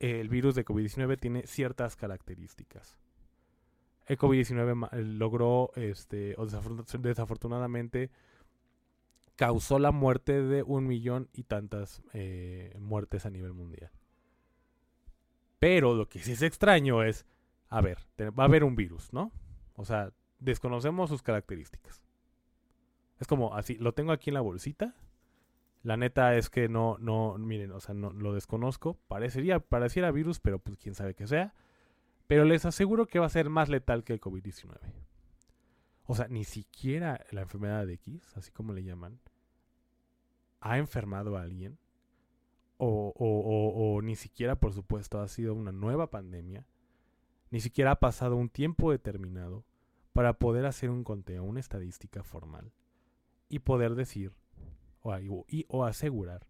El 0.00 0.28
virus 0.28 0.54
de 0.54 0.64
COVID-19 0.64 1.18
tiene 1.18 1.46
ciertas 1.46 1.96
características. 1.96 2.98
El 4.08 4.16
COVID-19 4.16 4.90
logró, 5.18 5.70
este, 5.76 6.34
o 6.38 6.46
desafortunadamente, 6.46 8.10
causó 9.36 9.78
la 9.78 9.92
muerte 9.92 10.42
de 10.42 10.62
un 10.62 10.86
millón 10.86 11.28
y 11.34 11.44
tantas 11.44 12.02
eh, 12.14 12.74
muertes 12.80 13.26
a 13.26 13.30
nivel 13.30 13.52
mundial. 13.52 13.90
Pero 15.58 15.94
lo 15.94 16.08
que 16.08 16.20
sí 16.20 16.32
es 16.32 16.42
extraño 16.42 17.02
es, 17.02 17.26
a 17.68 17.82
ver, 17.82 17.98
va 18.18 18.44
a 18.44 18.46
haber 18.46 18.64
un 18.64 18.76
virus, 18.76 19.12
¿no? 19.12 19.30
O 19.74 19.84
sea, 19.84 20.12
desconocemos 20.38 21.10
sus 21.10 21.22
características. 21.22 22.02
Es 23.20 23.26
como 23.26 23.54
así, 23.54 23.76
lo 23.76 23.92
tengo 23.92 24.12
aquí 24.12 24.30
en 24.30 24.34
la 24.34 24.40
bolsita. 24.40 24.94
La 25.82 25.96
neta 25.96 26.34
es 26.36 26.48
que 26.48 26.68
no, 26.68 26.96
no, 26.98 27.36
miren, 27.38 27.72
o 27.72 27.80
sea, 27.80 27.94
no 27.94 28.10
lo 28.10 28.32
desconozco. 28.32 28.98
Parecería, 29.06 29.60
pareciera 29.60 30.10
virus, 30.10 30.40
pero 30.40 30.58
pues 30.58 30.78
quién 30.78 30.94
sabe 30.94 31.14
que 31.14 31.26
sea. 31.26 31.54
Pero 32.28 32.44
les 32.44 32.64
aseguro 32.64 33.06
que 33.06 33.18
va 33.18 33.26
a 33.26 33.30
ser 33.30 33.50
más 33.50 33.68
letal 33.68 34.04
que 34.04 34.12
el 34.12 34.20
COVID-19. 34.20 34.78
O 36.04 36.14
sea, 36.14 36.28
ni 36.28 36.44
siquiera 36.44 37.24
la 37.32 37.40
enfermedad 37.40 37.86
de 37.86 37.94
X, 37.94 38.32
así 38.36 38.52
como 38.52 38.72
le 38.72 38.84
llaman, 38.84 39.18
ha 40.60 40.78
enfermado 40.78 41.36
a 41.36 41.42
alguien. 41.42 41.78
O, 42.76 43.12
o, 43.16 43.96
o, 43.96 44.02
ni 44.02 44.14
siquiera, 44.14 44.54
por 44.54 44.72
supuesto, 44.72 45.20
ha 45.20 45.26
sido 45.26 45.54
una 45.54 45.72
nueva 45.72 46.10
pandemia. 46.10 46.64
Ni 47.50 47.60
siquiera 47.60 47.92
ha 47.92 47.98
pasado 47.98 48.36
un 48.36 48.50
tiempo 48.50 48.92
determinado 48.92 49.64
para 50.12 50.34
poder 50.34 50.66
hacer 50.66 50.90
un 50.90 51.04
conteo, 51.04 51.44
una 51.44 51.60
estadística 51.60 52.22
formal 52.22 52.72
y 53.48 53.60
poder 53.60 53.94
decir 53.94 54.32
o, 55.00 55.84
asegurar 55.84 56.46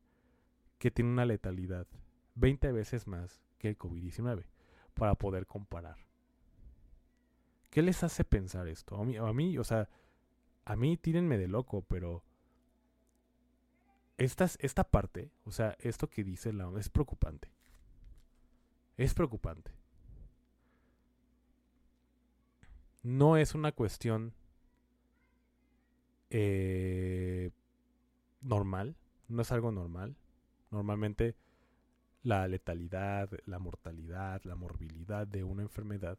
que 0.79 0.91
tiene 0.91 1.11
una 1.11 1.25
letalidad 1.25 1.87
20 2.35 2.73
veces 2.73 3.07
más 3.07 3.41
que 3.59 3.69
el 3.69 3.79
COVID-19 3.79 4.45
para 4.99 5.15
poder 5.15 5.47
comparar. 5.47 5.97
¿Qué 7.71 7.83
les 7.83 8.03
hace 8.03 8.25
pensar 8.25 8.67
esto? 8.69 8.97
A 8.97 9.33
mí, 9.33 9.57
o 9.57 9.65
sea, 9.65 9.89
a 10.65 10.77
mí 10.77 10.97
tírenme 10.97 11.39
de 11.39 11.49
loco, 11.49 11.83
pero 11.83 12.23
esta, 14.17 14.49
esta 14.59 14.85
parte, 14.85 15.31
o 15.45 15.53
sea, 15.53 15.77
esto 15.81 16.09
que 16.11 16.25
dice 16.25 16.53
la 16.53 16.71
es 16.79 16.89
preocupante. 16.89 17.51
Es 18.97 19.15
preocupante. 19.15 19.71
No 23.03 23.37
es 23.37 23.55
una 23.55 23.73
cuestión 23.73 24.35
eh, 26.31 27.51
normal, 28.41 28.97
no 29.29 29.43
es 29.43 29.53
algo 29.53 29.71
normal. 29.71 30.17
Normalmente 30.71 31.37
la 32.23 32.47
letalidad, 32.49 33.31
la 33.47 33.59
mortalidad, 33.59 34.43
la 34.45 34.57
morbilidad 34.57 35.27
de 35.27 35.45
una 35.45 35.63
enfermedad 35.63 36.19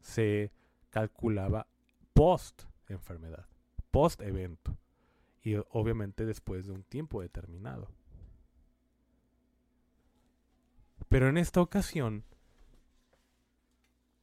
se 0.00 0.52
calculaba 0.90 1.66
post 2.12 2.62
enfermedad, 2.88 3.46
post 3.90 4.20
evento 4.20 4.76
y 5.42 5.56
obviamente 5.70 6.24
después 6.24 6.66
de 6.66 6.72
un 6.72 6.84
tiempo 6.84 7.20
determinado. 7.20 7.88
Pero 11.08 11.28
en 11.28 11.36
esta 11.36 11.60
ocasión 11.60 12.24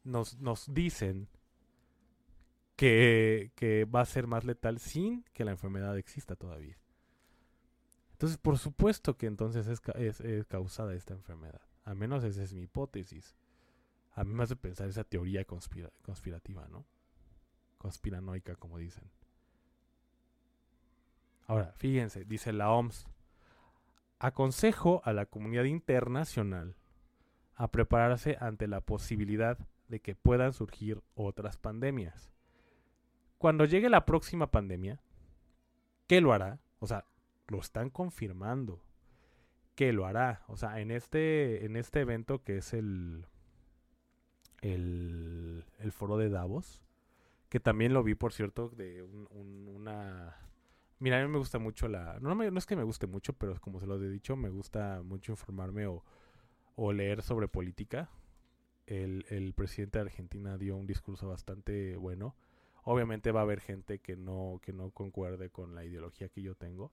nos, 0.04 0.40
nos 0.40 0.74
dicen 0.74 1.28
que, 2.76 3.52
que, 3.56 3.86
va 3.86 4.02
a 4.02 4.06
ser 4.06 4.26
más 4.28 4.44
letal 4.44 4.80
sin 4.80 5.24
que 5.34 5.46
la 5.46 5.52
enfermedad 5.52 5.98
exista 5.98 6.36
todavía. 6.36 6.78
Entonces, 8.22 8.38
por 8.38 8.60
supuesto 8.60 9.18
que 9.18 9.26
entonces 9.26 9.66
es, 9.68 10.46
causada 10.46 10.94
esta 10.94 11.16
enfermedad. 11.16 11.60
Al 11.86 11.96
menos 11.96 12.24
esa 12.24 12.44
es 12.44 12.54
mi 12.54 12.62
hipótesis. 12.62 13.36
A 14.14 14.24
mí 14.24 14.32
me 14.32 14.44
hace 14.44 14.56
pensar 14.56 14.88
esa 14.88 15.04
teoría 15.04 15.44
conspira 15.44 15.90
conspirativa, 16.04 16.68
¿no? 16.68 16.86
Conspiranoica, 17.80 18.56
como 18.58 18.78
dicen. 18.78 19.10
Ahora, 21.48 21.74
fíjense, 21.78 22.24
dice 22.24 22.54
la 22.54 22.70
OMS, 22.70 23.08
aconsejo 24.20 25.02
a 25.04 25.14
la 25.14 25.26
comunidad 25.26 25.64
internacional 25.64 26.76
a 27.56 27.72
prepararse 27.72 28.38
ante 28.40 28.68
la 28.68 28.82
posibilidad 28.82 29.58
de 29.88 30.00
que 30.00 30.14
puedan 30.14 30.54
surgir 30.54 31.02
otras 31.16 31.58
pandemias. 31.58 32.32
Cuando 33.40 33.66
llegue 33.66 33.90
la 33.90 34.06
próxima 34.06 34.52
pandemia, 34.52 35.02
¿qué 36.06 36.22
lo 36.22 36.34
hará? 36.34 36.60
O 36.78 36.86
sea, 36.86 37.08
lo 37.52 37.60
están 37.60 37.90
confirmando. 37.90 38.82
¿Qué 39.76 39.94
lo 39.94 40.06
hará? 40.06 40.44
O 40.48 40.58
sea, 40.58 40.80
en 40.80 40.90
este, 40.90 41.66
en 41.66 41.76
este 41.76 42.00
evento 42.02 42.44
que 42.44 42.58
es 42.58 42.74
el, 42.74 43.26
el, 44.62 45.66
foro 45.92 46.18
de 46.18 46.30
Davos, 46.30 46.82
que 47.50 47.60
también 47.60 47.94
lo 47.94 48.04
vi, 48.04 48.16
por 48.16 48.32
cierto, 48.32 48.70
de 48.70 49.04
una 49.04 50.38
Mira, 51.00 51.20
a 51.20 51.26
mí 51.26 51.32
me 51.32 51.40
gusta 51.40 51.58
mucho 51.58 51.88
la... 51.88 52.20
No, 52.22 52.36
no 52.36 52.58
es 52.60 52.66
que 52.68 52.76
me 52.76 52.84
guste 52.84 53.08
mucho, 53.08 53.34
pero 53.34 53.60
como 53.60 53.80
se 53.80 53.88
lo 53.88 53.96
he 53.96 54.10
dicho, 54.10 54.36
me 54.36 54.50
gusta 54.50 55.02
mucho 55.04 55.32
informarme 55.32 55.88
o, 55.88 56.04
o 56.76 56.94
leer 56.94 57.24
sobre 57.24 57.48
política. 57.48 58.10
El, 58.86 59.26
el, 59.30 59.54
presidente 59.54 59.98
de 59.98 60.04
Argentina 60.04 60.60
dio 60.60 60.78
un 60.78 60.86
discurso 60.86 61.28
bastante 61.28 61.96
bueno. 61.98 62.36
Obviamente 62.84 63.32
va 63.32 63.40
a 63.40 63.44
haber 63.44 63.62
gente 63.62 63.98
que 63.98 64.16
no, 64.16 64.60
que 64.62 64.74
no 64.74 64.92
concuerde 64.92 65.50
con 65.50 65.74
la 65.74 65.84
ideología 65.84 66.30
que 66.30 66.44
yo 66.44 66.54
tengo. 66.54 66.92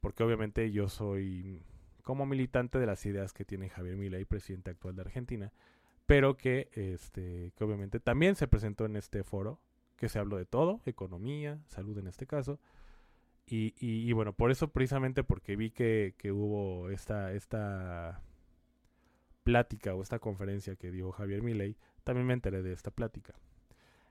Porque 0.00 0.22
obviamente 0.22 0.70
yo 0.70 0.88
soy 0.88 1.62
como 2.02 2.26
militante 2.26 2.78
de 2.78 2.86
las 2.86 3.04
ideas 3.06 3.32
que 3.32 3.44
tiene 3.44 3.68
Javier 3.68 3.96
Milei, 3.96 4.24
presidente 4.24 4.70
actual 4.70 4.96
de 4.96 5.02
Argentina. 5.02 5.52
Pero 6.06 6.36
que, 6.36 6.70
este, 6.72 7.52
que 7.54 7.64
obviamente 7.64 8.00
también 8.00 8.34
se 8.34 8.48
presentó 8.48 8.86
en 8.86 8.96
este 8.96 9.22
foro, 9.24 9.60
que 9.96 10.08
se 10.08 10.18
habló 10.18 10.36
de 10.36 10.46
todo, 10.46 10.80
economía, 10.86 11.60
salud 11.66 11.98
en 11.98 12.06
este 12.06 12.26
caso 12.26 12.58
y, 13.50 13.74
y, 13.80 14.12
bueno, 14.12 14.34
por 14.34 14.50
eso 14.50 14.68
precisamente 14.68 15.24
porque 15.24 15.56
vi 15.56 15.70
que, 15.70 16.14
que, 16.18 16.32
hubo 16.32 16.90
esta, 16.90 17.32
esta 17.32 18.20
plática 19.42 19.94
o 19.94 20.02
esta 20.02 20.18
conferencia 20.18 20.76
que 20.76 20.90
dio 20.90 21.12
Javier 21.12 21.42
Milei, 21.42 21.74
también 22.04 22.26
me 22.26 22.34
enteré 22.34 22.62
de 22.62 22.72
esta 22.72 22.90
plática. 22.90 23.34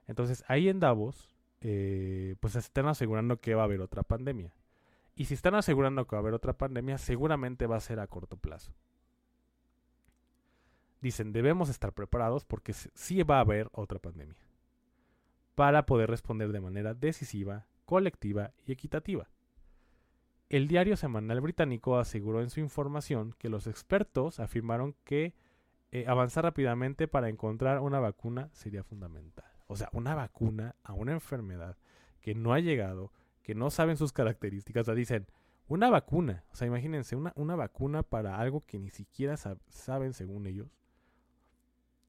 Entonces, 0.08 0.44
ahí 0.48 0.68
en 0.68 0.80
Davos, 0.80 1.28
eh, 1.60 2.34
pues 2.40 2.54
se 2.54 2.58
están 2.58 2.88
asegurando 2.88 3.40
que 3.40 3.54
va 3.54 3.62
a 3.62 3.66
haber 3.66 3.80
otra 3.80 4.02
pandemia. 4.02 4.52
Y 5.18 5.24
si 5.24 5.34
están 5.34 5.56
asegurando 5.56 6.06
que 6.06 6.14
va 6.14 6.18
a 6.18 6.22
haber 6.22 6.34
otra 6.34 6.52
pandemia, 6.52 6.96
seguramente 6.96 7.66
va 7.66 7.74
a 7.74 7.80
ser 7.80 7.98
a 7.98 8.06
corto 8.06 8.36
plazo. 8.36 8.72
Dicen, 11.00 11.32
debemos 11.32 11.68
estar 11.68 11.92
preparados 11.92 12.44
porque 12.44 12.72
sí 12.72 13.24
va 13.24 13.38
a 13.38 13.40
haber 13.40 13.68
otra 13.72 13.98
pandemia. 13.98 14.38
Para 15.56 15.86
poder 15.86 16.08
responder 16.08 16.52
de 16.52 16.60
manera 16.60 16.94
decisiva 16.94 17.66
colectiva 17.84 18.52
y 18.64 18.70
equitativa. 18.70 19.28
El 20.50 20.68
diario 20.68 20.96
semanal 20.96 21.40
británico 21.40 21.98
aseguró 21.98 22.40
en 22.40 22.50
su 22.50 22.60
información 22.60 23.34
que 23.38 23.48
los 23.48 23.66
expertos 23.66 24.38
afirmaron 24.38 24.94
que 25.02 25.34
eh, 25.90 26.04
avanzar 26.06 26.44
rápidamente 26.44 27.08
para 27.08 27.28
encontrar 27.28 27.80
una 27.80 27.98
vacuna 27.98 28.50
sería 28.52 28.84
fundamental. 28.84 29.50
O 29.66 29.74
sea, 29.74 29.88
una 29.90 30.14
vacuna 30.14 30.76
a 30.84 30.92
una 30.92 31.10
enfermedad 31.10 31.76
que 32.20 32.36
no 32.36 32.52
ha 32.52 32.60
llegado, 32.60 33.10
que 33.48 33.54
no 33.54 33.70
saben 33.70 33.96
sus 33.96 34.12
características. 34.12 34.82
O 34.82 34.84
sea, 34.84 34.94
dicen, 34.94 35.26
una 35.68 35.88
vacuna. 35.88 36.44
O 36.52 36.54
sea, 36.54 36.66
imagínense, 36.66 37.16
una, 37.16 37.32
una 37.34 37.56
vacuna 37.56 38.02
para 38.02 38.38
algo 38.38 38.60
que 38.60 38.78
ni 38.78 38.90
siquiera 38.90 39.38
saben 39.38 40.12
según 40.12 40.46
ellos. 40.46 40.68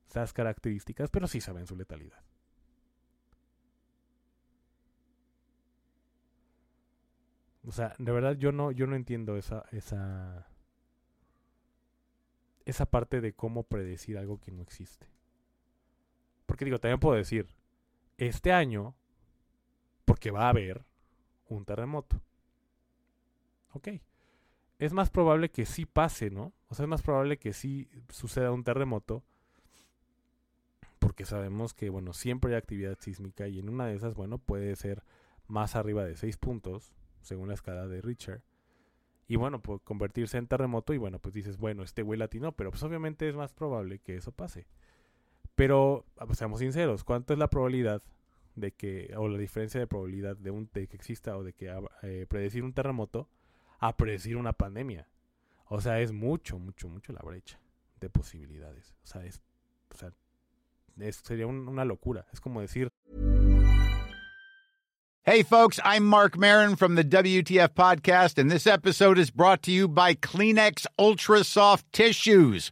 Esas 0.05 0.34
características, 0.34 1.10
pero 1.10 1.29
sí 1.29 1.39
saben 1.39 1.65
su 1.65 1.77
letalidad. 1.77 2.22
O 7.63 7.72
sea, 7.72 7.96
de 7.98 8.12
verdad 8.12 8.36
yo 8.36 8.51
no, 8.51 8.72
yo 8.74 8.86
no 8.86 8.98
entiendo 8.98 9.38
esa, 9.38 9.63
esa, 9.72 10.46
esa 12.65 12.86
parte 12.86 13.22
de 13.22 13.31
cómo 13.31 13.63
predecir 13.63 14.17
algo 14.17 14.41
que 14.41 14.51
no 14.51 14.62
existe. 14.62 15.08
Porque 16.46 16.65
digo, 16.65 16.79
también 16.79 17.00
puedo 17.00 17.15
decir, 17.15 17.48
este 18.17 18.51
año, 18.51 18.93
porque 20.03 20.31
va 20.31 20.48
a 20.48 20.50
haber 20.50 20.88
un 21.50 21.65
terremoto. 21.65 22.22
Ok. 23.74 23.89
Es 24.79 24.94
más 24.94 25.10
probable 25.10 25.50
que 25.50 25.65
sí 25.65 25.86
pase, 25.86 26.29
¿no? 26.29 26.53
O 26.70 26.75
sea, 26.75 26.86
es 26.86 26.89
más 26.89 27.01
probable 27.01 27.38
que 27.38 27.51
sí 27.53 27.89
suceda 28.10 28.51
un 28.51 28.63
terremoto. 28.63 29.24
Porque 31.00 31.25
sabemos 31.25 31.74
que, 31.74 31.89
bueno, 31.89 32.13
siempre 32.13 32.51
hay 32.51 32.58
actividad 32.58 32.98
sísmica 33.00 33.48
y 33.48 33.60
en 33.60 33.70
una 33.70 33.88
de 33.88 33.96
esas, 33.96 34.13
bueno, 34.13 34.38
puede 34.38 34.75
ser 34.75 35.03
más 35.48 35.75
arriba 35.75 36.06
de 36.06 36.15
6 36.15 36.38
puntos, 36.38 36.94
según 37.22 37.50
la 37.50 37.56
escala 37.56 37.88
de 37.88 38.01
Richard. 38.01 38.41
Y 39.27 39.36
bueno, 39.36 39.62
puede 39.62 39.79
convertirse 39.82 40.38
en 40.38 40.48
terremoto 40.48 40.94
y 40.94 40.98
bueno, 40.98 41.20
pues 41.20 41.34
dices, 41.34 41.58
bueno, 41.58 41.84
este 41.84 42.01
güey 42.01 42.18
latino, 42.18 42.51
pero 42.51 42.72
pues 42.72 42.82
obviamente 42.84 43.29
es 43.29 43.36
más 43.36 43.53
probable 43.53 44.00
que 44.00 44.15
eso 44.15 44.32
pase. 44.32 44.65
Pero, 45.56 46.06
ah, 46.18 46.25
pues, 46.25 46.38
seamos 46.38 46.60
sinceros, 46.60 47.03
¿cuánto 47.03 47.34
es 47.34 47.39
la 47.39 47.50
probabilidad 47.50 48.01
de 48.56 48.72
que, 48.72 49.13
o 49.15 49.27
la 49.27 49.38
diferencia 49.38 49.79
de 49.79 49.88
probabilidad 49.88 50.36
de, 50.38 50.51
un, 50.51 50.70
de 50.74 50.88
que 50.88 50.96
exista 50.96 51.38
o 51.38 51.44
de 51.44 51.53
que 51.53 51.72
eh, 52.03 52.25
predecir 52.27 52.63
un 52.63 52.74
terremoto 52.74 53.29
a 53.79 53.96
predecir 53.96 54.38
una 54.38 54.53
pandemia? 54.53 55.08
O 55.65 55.82
sea, 55.82 56.01
es 56.01 56.12
mucho, 56.12 56.58
mucho, 56.58 56.89
mucho 56.89 57.13
la 57.13 57.22
brecha 57.22 57.60
de 58.00 58.10
posibilidades. 58.10 58.96
O 59.03 59.08
sea, 59.08 59.25
es, 59.25 59.41
o 59.94 59.98
sea, 59.98 60.12
sería 61.24 61.48
una 61.48 61.86
locura. 61.86 62.25
Es 62.34 62.41
como 62.41 62.62
decir... 62.62 62.89
Hey, 65.24 65.44
folks, 65.44 65.79
I'm 65.84 66.06
Mark 66.06 66.38
Marin 66.38 66.75
from 66.75 66.96
the 66.96 67.03
WTF 67.03 67.75
Podcast, 67.75 68.39
and 68.39 68.50
this 68.50 68.65
episode 68.65 69.20
is 69.20 69.29
brought 69.29 69.62
to 69.63 69.72
you 69.72 69.88
by 69.88 70.15
Kleenex 70.15 70.88
Ultra 70.98 71.44
Soft 71.44 71.86
Tissues 71.91 72.72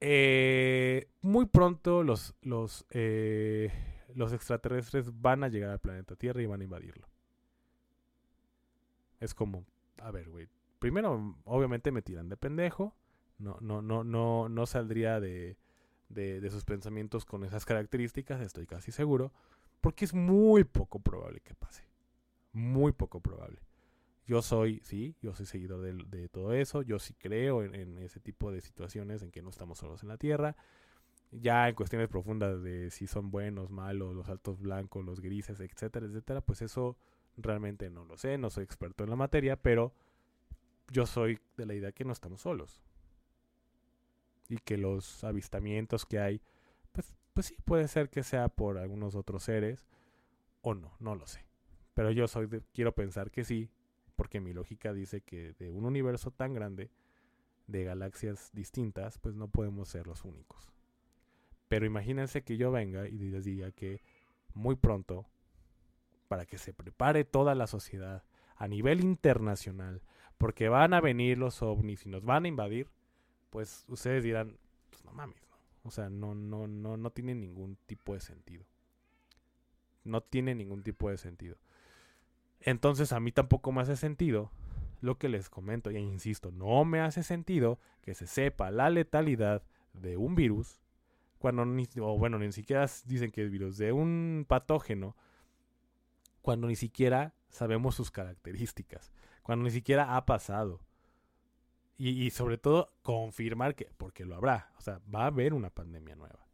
Eh, 0.00 1.08
muy 1.20 1.46
pronto 1.46 2.02
los, 2.02 2.34
los, 2.42 2.86
eh, 2.90 3.70
los 4.14 4.32
extraterrestres 4.32 5.20
van 5.20 5.44
a 5.44 5.48
llegar 5.48 5.70
al 5.70 5.78
planeta 5.78 6.16
Tierra 6.16 6.42
y 6.42 6.46
van 6.46 6.62
a 6.62 6.64
invadirlo. 6.64 7.06
Es 9.20 9.34
como, 9.34 9.66
a 9.98 10.10
ver, 10.10 10.30
güey. 10.30 10.48
Primero, 10.78 11.36
obviamente 11.44 11.92
me 11.92 12.00
tiran 12.00 12.28
de 12.30 12.38
pendejo. 12.38 12.94
No, 13.38 13.58
no, 13.60 13.82
no, 13.82 14.02
no, 14.02 14.48
no 14.48 14.66
saldría 14.66 15.20
de, 15.20 15.58
de, 16.08 16.40
de 16.40 16.50
sus 16.50 16.64
pensamientos 16.64 17.24
con 17.26 17.44
esas 17.44 17.64
características, 17.66 18.40
estoy 18.40 18.66
casi 18.66 18.92
seguro. 18.92 19.32
Porque 19.80 20.04
es 20.06 20.14
muy 20.14 20.64
poco 20.64 21.00
probable 21.00 21.40
que 21.40 21.54
pase. 21.54 21.84
Muy 22.52 22.92
poco 22.92 23.20
probable. 23.20 23.60
Yo 24.30 24.42
soy, 24.42 24.78
sí, 24.84 25.16
yo 25.20 25.34
soy 25.34 25.44
seguidor 25.44 25.82
de, 25.82 26.28
todo 26.28 26.52
eso, 26.52 26.82
yo 26.82 27.00
sí 27.00 27.14
creo 27.14 27.64
en, 27.64 27.98
ese 27.98 28.20
tipo 28.20 28.52
de 28.52 28.60
situaciones 28.60 29.22
en 29.22 29.32
que 29.32 29.42
no 29.42 29.50
estamos 29.50 29.78
solos 29.78 30.04
en 30.04 30.08
la 30.08 30.18
Tierra. 30.18 30.54
Ya 31.32 31.68
en 31.68 31.74
cuestiones 31.74 32.06
profundas 32.06 32.62
de 32.62 32.92
si 32.92 33.08
son 33.08 33.32
buenos, 33.32 33.72
malos, 33.72 34.14
los 34.14 34.28
altos 34.28 34.60
blancos, 34.60 35.04
los 35.04 35.20
grises, 35.20 35.58
etcétera, 35.58 36.06
etcétera, 36.06 36.42
pues 36.42 36.62
eso 36.62 36.96
realmente 37.38 37.90
no 37.90 38.04
lo 38.04 38.16
sé, 38.16 38.38
no 38.38 38.50
soy 38.50 38.62
experto 38.62 39.02
en 39.02 39.10
la 39.10 39.16
materia, 39.16 39.56
pero 39.56 39.92
yo 40.92 41.06
soy 41.06 41.40
de 41.56 41.66
la 41.66 41.74
idea 41.74 41.90
que 41.90 42.04
no 42.04 42.12
estamos 42.12 42.42
solos. 42.42 42.80
Y 44.48 44.58
que 44.58 44.76
los 44.76 45.24
avistamientos 45.24 46.06
que 46.06 46.20
hay, 46.20 46.40
pues, 46.92 47.16
pues 47.32 47.46
sí, 47.46 47.56
puede 47.64 47.88
ser 47.88 48.10
que 48.10 48.22
sea 48.22 48.48
por 48.48 48.78
algunos 48.78 49.16
otros 49.16 49.42
seres, 49.42 49.88
o 50.62 50.74
no, 50.74 50.92
no 51.00 51.16
lo 51.16 51.26
sé. 51.26 51.44
Pero 51.94 52.12
yo 52.12 52.28
soy 52.28 52.48
quiero 52.72 52.94
pensar 52.94 53.32
que 53.32 53.42
sí, 53.42 53.68
porque 54.20 54.38
mi 54.38 54.52
lógica 54.52 54.92
dice 54.92 55.22
que 55.22 55.54
de 55.54 55.70
un 55.70 55.86
universo 55.86 56.30
tan 56.30 56.52
grande, 56.52 56.90
de 57.68 57.84
galaxias 57.84 58.50
distintas, 58.52 59.16
pues 59.16 59.34
no 59.34 59.48
podemos 59.48 59.88
ser 59.88 60.06
los 60.06 60.26
únicos. 60.26 60.74
Pero 61.68 61.86
imagínense 61.86 62.42
que 62.42 62.58
yo 62.58 62.70
venga 62.70 63.08
y 63.08 63.16
les 63.16 63.46
diga 63.46 63.72
que 63.72 64.02
muy 64.52 64.76
pronto, 64.76 65.24
para 66.28 66.44
que 66.44 66.58
se 66.58 66.74
prepare 66.74 67.24
toda 67.24 67.54
la 67.54 67.66
sociedad 67.66 68.22
a 68.56 68.68
nivel 68.68 69.00
internacional, 69.00 70.02
porque 70.36 70.68
van 70.68 70.92
a 70.92 71.00
venir 71.00 71.38
los 71.38 71.62
ovnis 71.62 72.04
y 72.04 72.10
nos 72.10 72.22
van 72.22 72.44
a 72.44 72.48
invadir, 72.48 72.90
pues 73.48 73.86
ustedes 73.88 74.22
dirán, 74.22 74.58
pues 74.90 75.02
no 75.02 75.12
mames, 75.12 75.48
¿no? 75.48 75.56
O 75.84 75.90
sea, 75.90 76.10
no, 76.10 76.34
no, 76.34 76.66
no, 76.66 76.98
no 76.98 77.10
tiene 77.10 77.34
ningún 77.34 77.78
tipo 77.86 78.12
de 78.12 78.20
sentido. 78.20 78.66
No 80.04 80.20
tiene 80.20 80.54
ningún 80.54 80.82
tipo 80.82 81.08
de 81.08 81.16
sentido. 81.16 81.56
Entonces 82.60 83.12
a 83.12 83.20
mí 83.20 83.32
tampoco 83.32 83.72
me 83.72 83.82
hace 83.82 83.96
sentido 83.96 84.50
lo 85.00 85.18
que 85.18 85.28
les 85.28 85.48
comento, 85.48 85.90
y 85.90 85.96
insisto, 85.96 86.50
no 86.50 86.84
me 86.84 87.00
hace 87.00 87.22
sentido 87.22 87.78
que 88.02 88.14
se 88.14 88.26
sepa 88.26 88.70
la 88.70 88.90
letalidad 88.90 89.62
de 89.94 90.18
un 90.18 90.34
virus, 90.34 90.78
cuando 91.38 91.64
ni, 91.64 91.88
o 91.98 92.18
bueno, 92.18 92.38
ni 92.38 92.52
siquiera 92.52 92.86
dicen 93.06 93.30
que 93.30 93.44
es 93.44 93.50
virus, 93.50 93.78
de 93.78 93.92
un 93.92 94.44
patógeno, 94.46 95.16
cuando 96.42 96.66
ni 96.66 96.76
siquiera 96.76 97.34
sabemos 97.48 97.94
sus 97.94 98.10
características, 98.10 99.10
cuando 99.42 99.64
ni 99.64 99.70
siquiera 99.70 100.16
ha 100.16 100.26
pasado. 100.26 100.80
Y, 101.96 102.24
y 102.24 102.30
sobre 102.30 102.58
todo 102.58 102.88
confirmar 103.02 103.74
que, 103.74 103.90
porque 103.96 104.24
lo 104.26 104.36
habrá, 104.36 104.72
o 104.78 104.82
sea, 104.82 105.00
va 105.14 105.24
a 105.24 105.26
haber 105.26 105.54
una 105.54 105.70
pandemia 105.70 106.16
nueva. 106.16 106.46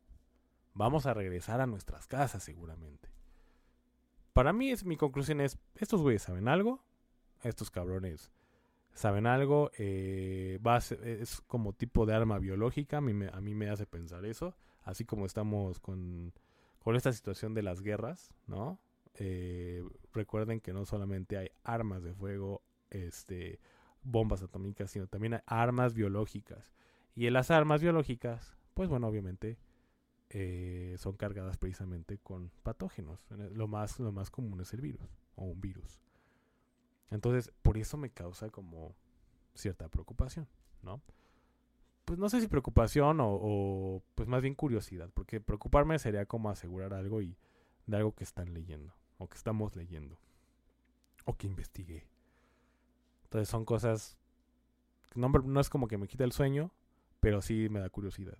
Vamos 0.75 1.07
a 1.07 1.15
regresar 1.15 1.61
a 1.61 1.67
nuestras 1.67 2.07
casas 2.07 2.43
seguramente 2.43 3.16
para 4.37 4.53
mí 4.53 4.71
es, 4.71 4.85
mi 4.85 4.99
conclusión 4.99 5.41
es, 5.41 5.59
estos 5.77 6.03
güeyes 6.03 6.21
saben 6.21 6.47
algo, 6.47 6.85
estos 7.43 7.71
cabrones 7.71 8.31
saben 8.93 9.27
algo, 9.27 9.71
eh, 9.79 10.61
va 10.65 10.77
es 10.77 11.41
como 11.47 11.73
tipo 11.73 12.05
de 12.05 12.13
arma 12.13 12.39
biológica, 12.39 12.99
a 12.99 13.01
mí, 13.01 13.15
me, 13.15 13.29
a 13.29 13.41
me 13.41 13.71
hace 13.71 13.87
pensar 13.87 14.27
eso, 14.27 14.55
así 14.83 15.07
como 15.07 15.25
estamos 15.25 15.81
con, 15.81 16.35
con 16.81 16.97
esta 16.97 17.15
situación 17.15 17.55
de 17.55 17.63
las 17.63 17.81
guerras, 17.81 18.31
¿no? 18.47 18.79
Eh, 19.15 19.83
recuerden 20.13 20.61
que 20.61 20.75
no 20.75 20.85
solamente 20.85 21.39
hay 21.39 21.49
armas 21.65 22.03
de 22.03 22.13
fuego, 22.13 22.61
este, 22.91 23.59
bombas 24.03 24.43
atómicas, 24.43 24.91
sino 24.91 25.07
también 25.07 25.33
hay 25.33 25.41
armas 25.47 25.95
biológicas. 25.95 26.75
Y 27.15 27.27
en 27.27 27.33
las 27.33 27.51
armas 27.51 27.81
biológicas, 27.81 28.55
pues 28.75 28.91
bueno, 28.91 29.09
obviamente 29.09 29.57
eh, 30.31 30.97
son 30.99 31.17
cargadas 31.17 31.57
precisamente 31.57 32.19
con 32.19 32.51
patógenos. 32.63 33.21
Lo 33.53 33.69
más, 33.69 33.99
lo 34.01 34.13
más 34.13 34.31
común 34.31 34.61
es 34.61 34.73
el 34.73 34.81
virus 34.81 35.09
o 35.37 35.45
un 35.45 35.61
virus. 35.61 36.01
Entonces, 37.11 37.53
por 37.63 37.79
eso 37.79 37.97
me 37.97 38.11
causa 38.11 38.51
como 38.51 38.95
cierta 39.55 39.89
preocupación, 39.89 40.49
¿no? 40.83 41.01
Pues 42.05 42.19
no 42.19 42.29
sé 42.29 42.41
si 42.41 42.49
preocupación 42.49 43.21
o, 43.21 43.29
o, 43.31 44.03
pues 44.15 44.29
más 44.29 44.43
bien 44.43 44.55
curiosidad, 44.55 45.11
porque 45.15 45.41
preocuparme 45.41 45.99
sería 45.99 46.27
como 46.27 46.51
asegurar 46.51 46.95
algo 46.95 47.21
y 47.23 47.37
de 47.87 47.97
algo 47.97 48.13
que 48.15 48.25
están 48.25 48.55
leyendo 48.55 48.93
o 49.19 49.29
que 49.29 49.37
estamos 49.37 49.75
leyendo. 49.77 50.19
o 51.25 51.35
que 51.37 51.47
investigué. 51.47 52.07
Entonces 53.25 53.49
son 53.49 53.65
cosas, 53.65 54.17
no, 55.15 55.29
no 55.29 55.61
es 55.61 55.69
como 55.71 55.89
que 55.89 55.99
me 55.99 56.07
quita 56.09 56.25
el 56.25 56.33
sueño, 56.33 56.71
pero 57.21 57.43
sí 57.43 57.69
me 57.71 57.81
da 57.81 57.91
curiosidad. 57.91 58.39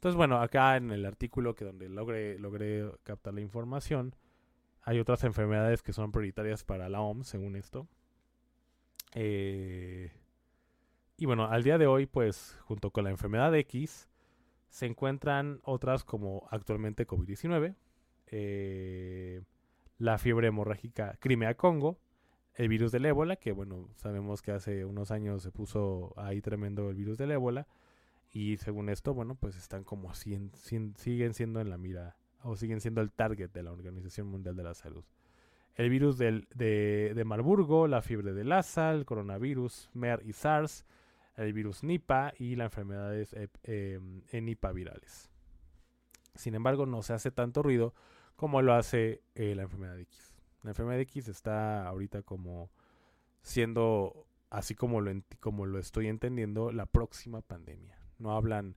Entonces, 0.00 0.16
bueno, 0.16 0.40
acá 0.40 0.78
en 0.78 0.92
el 0.92 1.04
artículo 1.04 1.54
que 1.54 1.66
donde 1.66 1.90
logré, 1.90 2.38
logré 2.38 2.90
captar 3.02 3.34
la 3.34 3.42
información, 3.42 4.14
hay 4.80 4.98
otras 4.98 5.24
enfermedades 5.24 5.82
que 5.82 5.92
son 5.92 6.10
prioritarias 6.10 6.64
para 6.64 6.88
la 6.88 7.02
OMS, 7.02 7.28
según 7.28 7.54
esto. 7.54 7.86
Eh, 9.14 10.10
y 11.18 11.26
bueno, 11.26 11.44
al 11.44 11.62
día 11.64 11.76
de 11.76 11.86
hoy, 11.86 12.06
pues, 12.06 12.56
junto 12.62 12.92
con 12.92 13.04
la 13.04 13.10
enfermedad 13.10 13.54
X, 13.54 14.08
se 14.70 14.86
encuentran 14.86 15.60
otras 15.64 16.02
como 16.02 16.48
actualmente 16.50 17.06
COVID-19, 17.06 17.74
eh, 18.28 19.42
la 19.98 20.16
fiebre 20.16 20.46
hemorrágica 20.46 21.18
Crimea-Congo, 21.20 21.98
el 22.54 22.70
virus 22.70 22.90
del 22.90 23.04
ébola, 23.04 23.36
que 23.36 23.52
bueno, 23.52 23.90
sabemos 23.96 24.40
que 24.40 24.52
hace 24.52 24.86
unos 24.86 25.10
años 25.10 25.42
se 25.42 25.52
puso 25.52 26.14
ahí 26.16 26.40
tremendo 26.40 26.88
el 26.88 26.96
virus 26.96 27.18
del 27.18 27.32
ébola, 27.32 27.66
y 28.32 28.56
según 28.58 28.88
esto, 28.88 29.12
bueno, 29.14 29.34
pues 29.34 29.56
están 29.56 29.84
como 29.84 30.14
siguen 30.14 30.52
siendo 30.54 31.60
en 31.60 31.70
la 31.70 31.78
mira 31.78 32.16
o 32.42 32.56
siguen 32.56 32.80
siendo 32.80 33.00
el 33.00 33.10
target 33.10 33.50
de 33.50 33.62
la 33.62 33.72
Organización 33.72 34.28
Mundial 34.28 34.56
de 34.56 34.62
la 34.62 34.74
Salud. 34.74 35.04
El 35.74 35.90
virus 35.90 36.18
del, 36.18 36.46
de, 36.54 37.12
de, 37.14 37.24
Marburgo, 37.24 37.86
la 37.86 38.02
fiebre 38.02 38.32
de 38.32 38.44
Lassa, 38.44 38.92
el 38.92 39.04
coronavirus, 39.04 39.90
MER 39.94 40.22
y 40.24 40.32
SARS, 40.32 40.84
el 41.36 41.52
virus 41.52 41.82
Nipah 41.82 42.32
y 42.38 42.56
las 42.56 42.66
enfermedades 42.66 43.34
eh, 43.64 43.98
virales. 44.74 45.30
Sin 46.34 46.54
embargo, 46.54 46.86
no 46.86 47.02
se 47.02 47.12
hace 47.12 47.30
tanto 47.30 47.62
ruido 47.62 47.94
como 48.36 48.62
lo 48.62 48.74
hace 48.74 49.22
eh, 49.34 49.54
la 49.54 49.62
enfermedad 49.62 49.98
X. 49.98 50.36
La 50.62 50.70
enfermedad 50.70 51.00
X 51.00 51.28
está 51.28 51.86
ahorita 51.86 52.22
como 52.22 52.70
siendo, 53.42 54.26
así 54.50 54.74
como 54.74 55.00
lo, 55.00 55.12
como 55.40 55.66
lo 55.66 55.78
estoy 55.78 56.08
entendiendo, 56.08 56.72
la 56.72 56.86
próxima 56.86 57.40
pandemia. 57.40 57.99
No 58.20 58.36
hablan 58.36 58.76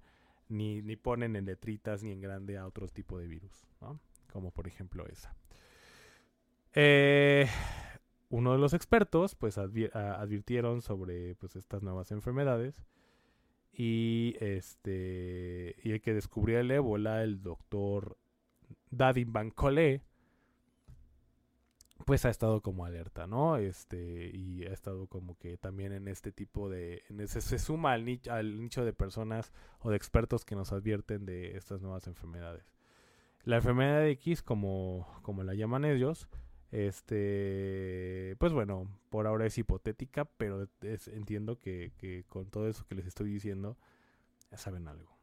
ni, 0.49 0.81
ni 0.81 0.95
ponen 0.95 1.35
en 1.35 1.45
letritas 1.45 2.03
ni 2.03 2.11
en 2.11 2.21
grande 2.21 2.57
a 2.57 2.65
otro 2.65 2.87
tipo 2.87 3.19
de 3.19 3.27
virus, 3.27 3.67
¿no? 3.79 3.99
como 4.33 4.51
por 4.51 4.67
ejemplo 4.67 5.05
esa. 5.07 5.35
Eh, 6.73 7.47
uno 8.29 8.53
de 8.53 8.57
los 8.57 8.73
expertos 8.73 9.35
pues 9.35 9.59
advirtieron 9.59 10.81
sobre 10.81 11.35
pues 11.35 11.55
estas 11.55 11.83
nuevas 11.83 12.11
enfermedades 12.11 12.83
y 13.71 14.35
este 14.39 15.75
y 15.83 15.91
el 15.91 16.01
que 16.01 16.15
descubrió 16.15 16.59
el 16.59 16.71
ébola 16.71 17.23
el 17.23 17.43
doctor 17.43 18.17
Dadin 18.89 19.31
Bancole 19.31 20.01
pues 22.05 22.25
ha 22.25 22.29
estado 22.29 22.61
como 22.61 22.85
alerta, 22.85 23.27
¿no? 23.27 23.57
Este, 23.57 24.29
y 24.33 24.65
ha 24.65 24.73
estado 24.73 25.07
como 25.07 25.37
que 25.37 25.57
también 25.57 25.91
en 25.93 26.07
este 26.07 26.31
tipo 26.31 26.69
de, 26.69 27.03
se 27.27 27.59
suma 27.59 27.93
al 27.93 28.05
nicho, 28.05 28.31
al 28.31 28.59
nicho 28.61 28.85
de 28.85 28.93
personas 28.93 29.53
o 29.79 29.89
de 29.89 29.97
expertos 29.97 30.45
que 30.45 30.55
nos 30.55 30.71
advierten 30.71 31.25
de 31.25 31.55
estas 31.57 31.81
nuevas 31.81 32.07
enfermedades. 32.07 32.73
La 33.43 33.57
enfermedad 33.57 33.99
de 33.99 34.11
X, 34.11 34.41
como, 34.41 35.07
como 35.21 35.43
la 35.43 35.53
llaman 35.53 35.85
ellos, 35.85 36.29
este, 36.71 38.35
pues 38.39 38.53
bueno, 38.53 38.87
por 39.09 39.27
ahora 39.27 39.45
es 39.45 39.57
hipotética, 39.57 40.25
pero 40.25 40.67
entiendo 41.07 41.59
que, 41.59 41.91
que 41.97 42.25
con 42.27 42.49
todo 42.49 42.67
eso 42.67 42.85
que 42.87 42.95
les 42.95 43.05
estoy 43.05 43.29
diciendo, 43.29 43.77
saben 44.55 44.87
algo. 44.87 45.17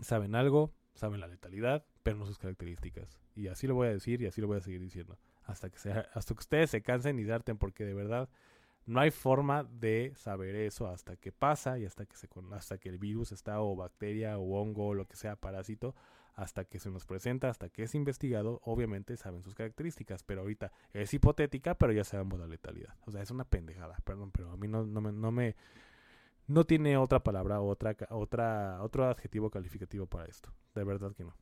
Saben 0.00 0.34
algo, 0.34 0.72
saben 0.94 1.20
la 1.20 1.28
letalidad, 1.28 1.86
pero 2.02 2.16
no 2.16 2.26
sus 2.26 2.38
características. 2.38 3.20
Y 3.34 3.48
así 3.48 3.66
lo 3.66 3.74
voy 3.74 3.88
a 3.88 3.92
decir 3.92 4.20
y 4.22 4.26
así 4.26 4.40
lo 4.40 4.46
voy 4.46 4.58
a 4.58 4.60
seguir 4.60 4.80
diciendo 4.80 5.18
hasta 5.46 5.70
que, 5.70 5.78
sea, 5.78 6.08
hasta 6.14 6.34
que 6.34 6.40
ustedes 6.40 6.70
se 6.70 6.82
cansen 6.82 7.18
y 7.18 7.24
darten 7.24 7.58
porque 7.58 7.84
de 7.84 7.94
verdad 7.94 8.28
no 8.86 9.00
hay 9.00 9.10
forma 9.10 9.64
de 9.64 10.12
saber 10.14 10.54
eso 10.56 10.88
hasta 10.88 11.16
que 11.16 11.32
pasa 11.32 11.78
y 11.78 11.86
hasta 11.86 12.04
que 12.06 12.16
se 12.16 12.28
hasta 12.52 12.78
que 12.78 12.88
el 12.88 12.98
virus 12.98 13.32
está 13.32 13.60
o 13.60 13.74
bacteria 13.76 14.38
o 14.38 14.60
hongo 14.60 14.88
o 14.88 14.94
lo 14.94 15.06
que 15.06 15.16
sea 15.16 15.36
parásito 15.36 15.94
hasta 16.34 16.64
que 16.64 16.78
se 16.78 16.90
nos 16.90 17.06
presenta 17.06 17.48
hasta 17.48 17.68
que 17.68 17.84
es 17.84 17.94
investigado 17.94 18.60
obviamente 18.64 19.16
saben 19.16 19.42
sus 19.42 19.54
características. 19.54 20.22
Pero 20.22 20.42
ahorita 20.42 20.72
es 20.92 21.14
hipotética 21.14 21.74
pero 21.76 21.92
ya 21.92 22.04
sabemos 22.04 22.38
la 22.38 22.46
letalidad. 22.46 22.94
O 23.06 23.10
sea 23.10 23.22
es 23.22 23.30
una 23.30 23.44
pendejada 23.44 23.96
perdón 24.04 24.30
pero 24.32 24.50
a 24.50 24.56
mí 24.56 24.68
no, 24.68 24.84
no 24.84 25.00
me 25.00 25.12
no 25.12 25.32
me 25.32 25.56
no 26.46 26.64
tiene 26.64 26.98
otra 26.98 27.22
palabra 27.22 27.60
otra 27.60 27.96
otra 28.10 28.82
otro 28.82 29.06
adjetivo 29.06 29.50
calificativo 29.50 30.06
para 30.06 30.26
esto. 30.26 30.52
De 30.74 30.84
verdad 30.84 31.14
que 31.14 31.24
no 31.24 31.34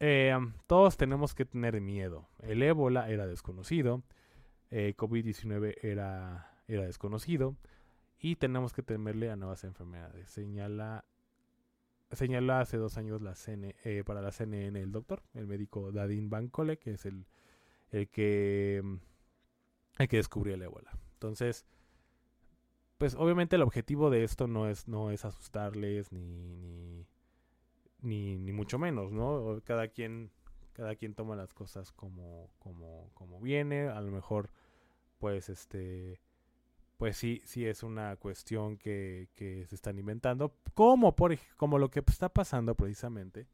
eh, 0.00 0.36
todos 0.66 0.96
tenemos 0.96 1.34
que 1.34 1.44
tener 1.44 1.80
miedo. 1.80 2.28
El 2.40 2.62
ébola 2.62 3.10
era 3.10 3.26
desconocido, 3.26 4.02
eh, 4.70 4.94
COVID-19 4.96 5.76
era, 5.82 6.52
era 6.68 6.84
desconocido 6.84 7.56
y 8.20 8.36
tenemos 8.36 8.72
que 8.72 8.82
temerle 8.82 9.30
a 9.30 9.36
nuevas 9.36 9.64
enfermedades. 9.64 10.30
Señala, 10.30 11.04
señala 12.12 12.60
hace 12.60 12.76
dos 12.76 12.96
años 12.96 13.22
la 13.22 13.34
eh, 13.46 14.04
para 14.04 14.22
la 14.22 14.30
CNN 14.30 14.80
el 14.80 14.92
doctor, 14.92 15.22
el 15.34 15.46
médico 15.46 15.90
Dadin 15.90 16.30
Bancole, 16.30 16.78
que 16.78 16.92
es 16.92 17.06
el, 17.06 17.26
el, 17.90 18.08
que, 18.08 18.82
el 19.98 20.08
que 20.08 20.16
descubrió 20.16 20.54
el 20.54 20.62
ébola. 20.62 20.92
Entonces, 21.14 21.66
pues 22.98 23.14
obviamente 23.14 23.56
el 23.56 23.62
objetivo 23.62 24.10
de 24.10 24.24
esto 24.24 24.46
no 24.46 24.68
es, 24.68 24.86
no 24.86 25.10
es 25.10 25.24
asustarles 25.24 26.12
ni, 26.12 26.56
ni 26.56 27.06
ni, 28.00 28.36
ni 28.36 28.52
mucho 28.52 28.78
menos, 28.78 29.12
¿no? 29.12 29.60
Cada 29.64 29.88
quien, 29.88 30.30
cada 30.72 30.94
quien 30.96 31.14
toma 31.14 31.36
las 31.36 31.54
cosas 31.54 31.92
como, 31.92 32.50
como, 32.58 33.10
como 33.14 33.40
viene, 33.40 33.88
a 33.88 34.00
lo 34.00 34.10
mejor, 34.10 34.50
pues, 35.18 35.48
este, 35.48 36.20
pues 36.96 37.16
sí, 37.16 37.42
sí 37.44 37.66
es 37.66 37.82
una 37.82 38.16
cuestión 38.16 38.76
que, 38.76 39.28
que 39.34 39.66
se 39.66 39.74
están 39.74 39.98
inventando, 39.98 40.54
como, 40.74 41.16
por, 41.16 41.36
como 41.56 41.78
lo 41.78 41.90
que 41.90 42.00
está 42.06 42.28
pasando 42.28 42.74
precisamente, 42.74 43.46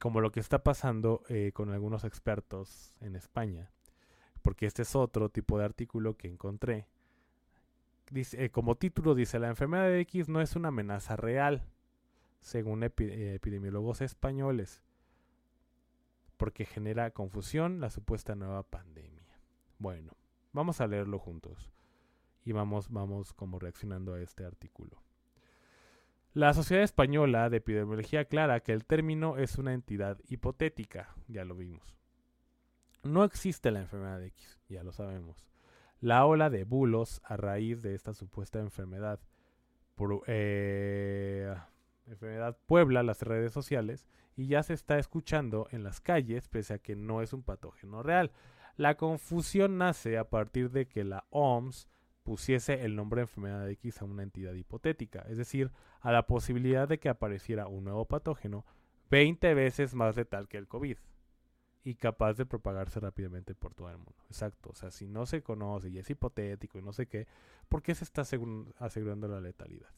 como 0.00 0.20
lo 0.20 0.32
que 0.32 0.40
está 0.40 0.62
pasando 0.62 1.22
eh, 1.28 1.52
con 1.52 1.70
algunos 1.70 2.04
expertos 2.04 2.92
en 3.00 3.16
España, 3.16 3.70
porque 4.42 4.66
este 4.66 4.82
es 4.82 4.96
otro 4.96 5.28
tipo 5.28 5.58
de 5.58 5.64
artículo 5.64 6.16
que 6.16 6.28
encontré. 6.28 6.86
Dice, 8.10 8.44
eh, 8.44 8.50
como 8.50 8.76
título 8.76 9.14
dice, 9.14 9.38
la 9.38 9.48
enfermedad 9.48 9.84
de 9.84 10.00
X 10.00 10.28
no 10.28 10.40
es 10.40 10.56
una 10.56 10.68
amenaza 10.68 11.16
real 11.16 11.64
según 12.40 12.82
epidemiólogos 12.82 14.00
españoles, 14.00 14.82
porque 16.36 16.64
genera 16.64 17.10
confusión 17.10 17.80
la 17.80 17.90
supuesta 17.90 18.34
nueva 18.34 18.62
pandemia. 18.62 19.38
Bueno, 19.78 20.12
vamos 20.52 20.80
a 20.80 20.86
leerlo 20.86 21.18
juntos 21.18 21.70
y 22.44 22.52
vamos, 22.52 22.90
vamos 22.90 23.32
como 23.32 23.58
reaccionando 23.58 24.14
a 24.14 24.20
este 24.20 24.44
artículo. 24.44 25.02
La 26.32 26.54
Sociedad 26.54 26.84
Española 26.84 27.50
de 27.50 27.56
Epidemiología 27.56 28.20
aclara 28.20 28.60
que 28.60 28.72
el 28.72 28.84
término 28.84 29.36
es 29.36 29.58
una 29.58 29.74
entidad 29.74 30.18
hipotética, 30.28 31.14
ya 31.26 31.44
lo 31.44 31.56
vimos. 31.56 31.96
No 33.02 33.24
existe 33.24 33.70
la 33.70 33.80
enfermedad 33.80 34.22
X, 34.24 34.60
ya 34.68 34.84
lo 34.84 34.92
sabemos. 34.92 35.44
La 36.00 36.24
ola 36.24 36.48
de 36.48 36.64
bulos 36.64 37.20
a 37.24 37.36
raíz 37.36 37.82
de 37.82 37.94
esta 37.94 38.14
supuesta 38.14 38.60
enfermedad 38.60 39.20
eh, 40.26 41.54
enfermedad 42.12 42.56
puebla 42.66 43.02
las 43.02 43.22
redes 43.22 43.52
sociales 43.52 44.06
y 44.36 44.46
ya 44.46 44.62
se 44.62 44.74
está 44.74 44.98
escuchando 44.98 45.68
en 45.70 45.84
las 45.84 46.00
calles 46.00 46.48
pese 46.48 46.74
a 46.74 46.78
que 46.78 46.96
no 46.96 47.22
es 47.22 47.32
un 47.32 47.42
patógeno 47.42 48.02
real. 48.02 48.32
La 48.76 48.96
confusión 48.96 49.78
nace 49.78 50.16
a 50.16 50.30
partir 50.30 50.70
de 50.70 50.86
que 50.86 51.04
la 51.04 51.26
OMS 51.30 51.88
pusiese 52.22 52.84
el 52.84 52.96
nombre 52.96 53.20
de 53.20 53.22
enfermedad 53.22 53.68
X 53.70 54.00
a 54.00 54.04
una 54.04 54.22
entidad 54.22 54.54
hipotética, 54.54 55.24
es 55.28 55.36
decir, 55.36 55.72
a 56.00 56.12
la 56.12 56.26
posibilidad 56.26 56.88
de 56.88 56.98
que 56.98 57.08
apareciera 57.08 57.66
un 57.66 57.84
nuevo 57.84 58.06
patógeno 58.06 58.64
20 59.10 59.54
veces 59.54 59.94
más 59.94 60.16
letal 60.16 60.48
que 60.48 60.56
el 60.56 60.68
COVID 60.68 60.96
y 61.82 61.94
capaz 61.94 62.34
de 62.34 62.46
propagarse 62.46 63.00
rápidamente 63.00 63.54
por 63.54 63.74
todo 63.74 63.90
el 63.90 63.96
mundo. 63.96 64.14
Exacto, 64.28 64.70
o 64.70 64.74
sea, 64.74 64.90
si 64.90 65.08
no 65.08 65.26
se 65.26 65.42
conoce 65.42 65.88
y 65.88 65.98
es 65.98 66.08
hipotético 66.08 66.78
y 66.78 66.82
no 66.82 66.92
sé 66.92 67.06
qué, 67.06 67.26
¿por 67.68 67.82
qué 67.82 67.94
se 67.94 68.04
está 68.04 68.22
asegurando 68.22 69.28
la 69.28 69.40
letalidad? 69.40 69.88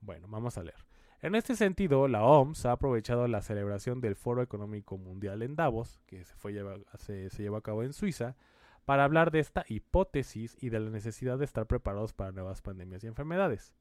Bueno, 0.00 0.28
vamos 0.28 0.56
a 0.58 0.62
leer. 0.62 0.86
En 1.22 1.34
este 1.34 1.56
sentido, 1.56 2.08
la 2.08 2.22
OMS 2.22 2.66
ha 2.66 2.72
aprovechado 2.72 3.26
la 3.26 3.40
celebración 3.40 4.00
del 4.00 4.16
Foro 4.16 4.42
Económico 4.42 4.98
Mundial 4.98 5.42
en 5.42 5.56
Davos, 5.56 5.98
que 6.06 6.24
se, 6.24 7.42
llevó 7.42 7.56
a 7.56 7.62
cabo 7.62 7.82
en 7.82 7.94
Suiza, 7.94 8.36
para 8.84 9.04
hablar 9.04 9.30
de 9.30 9.40
esta 9.40 9.64
hipótesis 9.66 10.56
y 10.60 10.68
de 10.68 10.78
la 10.78 10.90
necesidad 10.90 11.38
de 11.38 11.46
estar 11.46 11.66
preparados 11.66 12.12
para 12.12 12.32
nuevas 12.32 12.60
pandemias 12.60 13.02
y 13.02 13.06
enfermedades. 13.06 13.74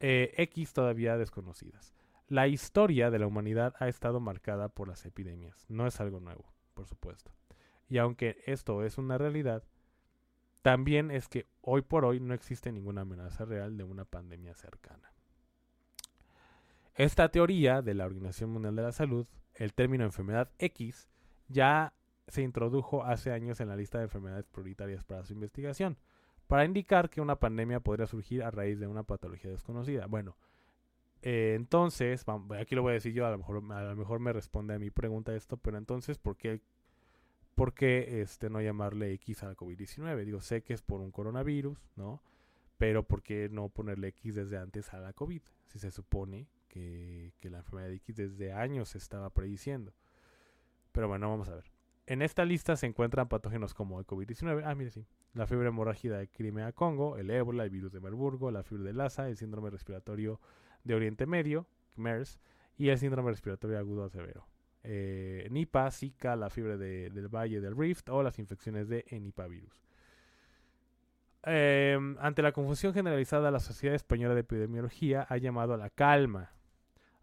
Eh, 0.00 0.34
X 0.36 0.72
todavía 0.72 1.16
desconocidas. 1.16 1.94
La 2.28 2.48
historia 2.48 3.10
de 3.10 3.18
la 3.18 3.26
humanidad 3.26 3.74
ha 3.78 3.88
estado 3.88 4.18
marcada 4.18 4.68
por 4.68 4.88
las 4.88 5.06
epidemias. 5.06 5.64
No 5.68 5.86
es 5.86 6.00
algo 6.00 6.20
nuevo, 6.20 6.52
por 6.74 6.86
supuesto. 6.86 7.32
Y 7.88 7.98
aunque 7.98 8.42
esto 8.46 8.82
es 8.84 8.98
una 8.98 9.18
realidad, 9.18 9.62
también 10.62 11.10
es 11.10 11.28
que 11.28 11.46
hoy 11.60 11.82
por 11.82 12.04
hoy 12.04 12.20
no 12.20 12.34
existe 12.34 12.72
ninguna 12.72 13.02
amenaza 13.02 13.44
real 13.44 13.76
de 13.76 13.84
una 13.84 14.04
pandemia 14.04 14.54
cercana. 14.54 15.13
Esta 16.96 17.28
teoría 17.28 17.82
de 17.82 17.92
la 17.92 18.06
Organización 18.06 18.50
Mundial 18.50 18.76
de 18.76 18.82
la 18.82 18.92
Salud 18.92 19.26
el 19.54 19.74
término 19.74 20.04
enfermedad 20.04 20.50
X 20.58 21.08
ya 21.48 21.92
se 22.28 22.42
introdujo 22.42 23.02
hace 23.04 23.32
años 23.32 23.60
en 23.60 23.68
la 23.68 23.76
lista 23.76 23.98
de 23.98 24.04
enfermedades 24.04 24.46
prioritarias 24.46 25.02
para 25.02 25.24
su 25.24 25.32
investigación, 25.32 25.98
para 26.46 26.64
indicar 26.64 27.10
que 27.10 27.20
una 27.20 27.40
pandemia 27.40 27.80
podría 27.80 28.06
surgir 28.06 28.44
a 28.44 28.52
raíz 28.52 28.78
de 28.78 28.86
una 28.86 29.02
patología 29.02 29.50
desconocida. 29.50 30.06
Bueno, 30.06 30.36
eh, 31.22 31.54
entonces, 31.56 32.24
aquí 32.58 32.76
lo 32.76 32.82
voy 32.82 32.92
a 32.92 32.94
decir 32.94 33.12
yo, 33.12 33.26
a 33.26 33.30
lo, 33.32 33.38
mejor, 33.38 33.60
a 33.72 33.82
lo 33.82 33.96
mejor 33.96 34.20
me 34.20 34.32
responde 34.32 34.74
a 34.74 34.78
mi 34.78 34.90
pregunta 34.90 35.34
esto, 35.34 35.56
pero 35.56 35.78
entonces, 35.78 36.18
¿por 36.18 36.36
qué, 36.36 36.60
por 37.56 37.74
qué 37.74 38.22
este, 38.22 38.50
no 38.50 38.60
llamarle 38.60 39.12
X 39.14 39.42
a 39.42 39.48
la 39.48 39.56
COVID-19? 39.56 40.24
Digo, 40.24 40.40
sé 40.40 40.62
que 40.62 40.74
es 40.74 40.82
por 40.82 41.00
un 41.00 41.10
coronavirus, 41.10 41.78
¿no? 41.96 42.22
Pero 42.78 43.02
¿por 43.02 43.22
qué 43.22 43.48
no 43.50 43.68
ponerle 43.68 44.08
X 44.08 44.36
desde 44.36 44.58
antes 44.58 44.94
a 44.94 45.00
la 45.00 45.12
COVID? 45.12 45.42
Si 45.66 45.80
se 45.80 45.90
supone 45.90 46.46
que, 46.74 47.50
la 47.50 47.58
enfermedad 47.58 47.88
de 47.88 47.96
X 47.96 48.16
desde 48.16 48.52
años 48.52 48.90
se 48.90 48.98
estaba 48.98 49.30
prediciendo. 49.30 49.94
Pero 50.92 51.08
bueno, 51.08 51.28
vamos 51.28 51.48
a 51.48 51.54
ver. 51.54 51.64
En 52.06 52.20
esta 52.20 52.44
lista 52.44 52.76
se 52.76 52.86
encuentran 52.86 53.28
patógenos 53.28 53.72
como 53.72 53.98
el 53.98 54.06
COVID-19, 54.06 54.62
ah, 54.64 54.74
mire, 54.74 54.90
sí, 54.90 55.06
la 55.32 55.46
fiebre 55.46 55.68
hemorrágica 55.68 56.18
de 56.18 56.28
Crimea-Congo, 56.28 57.16
el 57.16 57.30
ébola, 57.30 57.64
el 57.64 57.70
virus 57.70 57.92
de 57.92 58.00
Marburgo, 58.00 58.50
la 58.50 58.62
fiebre 58.62 58.84
de 58.84 58.92
Lassa, 58.92 59.28
el 59.28 59.36
síndrome 59.36 59.70
respiratorio 59.70 60.40
de 60.82 60.94
Oriente 60.94 61.24
Medio, 61.26 61.66
MERS, 61.96 62.38
y 62.76 62.88
el 62.88 62.98
síndrome 62.98 63.30
respiratorio 63.30 63.78
agudo 63.78 64.08
severo. 64.10 64.46
Eh, 64.82 65.48
Nipah, 65.50 65.90
Zika, 65.90 66.36
la 66.36 66.50
fiebre 66.50 66.76
del 66.76 67.28
Valle 67.28 67.60
del 67.60 67.76
Rift 67.76 68.10
o 68.10 68.22
las 68.22 68.38
infecciones 68.38 68.88
de 68.88 69.06
Enipavirus. 69.08 69.80
Eh, 71.46 71.98
ante 72.20 72.42
la 72.42 72.52
confusión 72.52 72.92
generalizada, 72.92 73.50
la 73.50 73.60
Sociedad 73.60 73.94
Española 73.94 74.34
de 74.34 74.40
Epidemiología 74.40 75.26
ha 75.28 75.38
llamado 75.38 75.72
a 75.72 75.78
la 75.78 75.88
calma, 75.88 76.54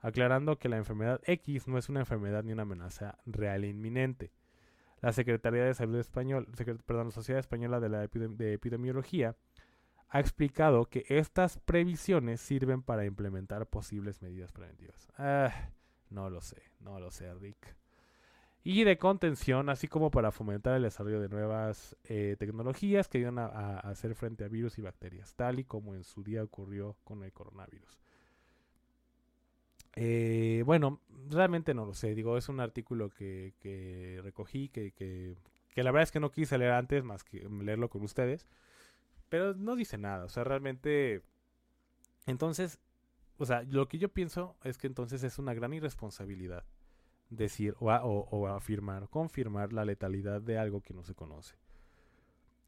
aclarando 0.01 0.57
que 0.59 0.69
la 0.69 0.77
enfermedad 0.77 1.21
X 1.25 1.67
no 1.67 1.77
es 1.77 1.89
una 1.89 2.01
enfermedad 2.01 2.43
ni 2.43 2.51
una 2.51 2.63
amenaza 2.63 3.19
real 3.25 3.63
e 3.63 3.69
inminente 3.69 4.31
la 5.01 5.11
Secretaría 5.11 5.65
de 5.65 5.73
Salud 5.73 5.97
Español, 5.97 6.47
perdón, 6.85 7.07
la 7.07 7.11
Sociedad 7.11 7.39
Española 7.39 7.79
de, 7.79 7.89
la 7.89 8.07
de 8.07 8.53
Epidemiología 8.53 9.35
ha 10.09 10.19
explicado 10.19 10.85
que 10.85 11.05
estas 11.09 11.57
previsiones 11.57 12.39
sirven 12.39 12.83
para 12.83 13.05
implementar 13.05 13.65
posibles 13.67 14.21
medidas 14.21 14.51
preventivas. 14.51 15.11
Ah, 15.17 15.69
no 16.09 16.29
lo 16.29 16.41
sé, 16.41 16.61
no 16.79 16.99
lo 16.99 17.09
sé, 17.09 17.33
Rick. 17.33 17.75
Y 18.63 18.83
de 18.83 18.99
contención, 18.99 19.69
así 19.69 19.87
como 19.87 20.11
para 20.11 20.31
fomentar 20.31 20.75
el 20.75 20.83
desarrollo 20.83 21.19
de 21.19 21.29
nuevas 21.29 21.97
eh, 22.03 22.35
tecnologías 22.37 23.07
que 23.07 23.17
ayudan 23.17 23.39
a, 23.39 23.79
hacer 23.79 24.13
frente 24.13 24.43
a 24.43 24.49
virus 24.49 24.77
y 24.77 24.83
bacterias, 24.83 25.33
tal 25.33 25.59
y 25.59 25.63
como 25.63 25.95
en 25.95 26.03
su 26.03 26.21
día 26.21 26.43
ocurrió 26.43 26.95
con 27.03 27.23
el 27.23 27.33
coronavirus. 27.33 27.99
Eh, 29.95 30.63
bueno, 30.65 31.01
realmente 31.29 31.73
no 31.73 31.85
lo 31.85 31.93
sé. 31.93 32.15
Digo, 32.15 32.37
es 32.37 32.49
un 32.49 32.59
artículo 32.59 33.09
que, 33.09 33.53
que 33.59 34.19
recogí, 34.23 34.69
que, 34.69 34.91
que, 34.91 35.35
que, 35.73 35.83
la 35.83 35.91
verdad 35.91 36.03
es 36.03 36.11
que 36.11 36.19
no 36.19 36.31
quise 36.31 36.57
leer 36.57 36.71
antes 36.71 37.03
más 37.03 37.23
que 37.23 37.47
leerlo 37.49 37.89
con 37.89 38.03
ustedes. 38.03 38.47
Pero 39.29 39.53
no 39.55 39.75
dice 39.75 39.97
nada. 39.97 40.25
O 40.25 40.29
sea, 40.29 40.43
realmente... 40.43 41.21
Entonces, 42.27 42.79
o 43.37 43.45
sea, 43.45 43.63
lo 43.63 43.87
que 43.87 43.97
yo 43.97 44.09
pienso 44.09 44.55
es 44.63 44.77
que 44.77 44.87
entonces 44.87 45.23
es 45.23 45.39
una 45.39 45.53
gran 45.53 45.73
irresponsabilidad 45.73 46.63
decir 47.31 47.75
o, 47.79 47.87
o, 47.89 48.47
afirmar, 48.47 49.09
confirmar 49.09 49.73
la 49.73 49.85
letalidad 49.85 50.41
de 50.41 50.59
algo 50.59 50.81
que 50.81 50.93
no 50.93 51.03
se 51.03 51.15
conoce. 51.15 51.55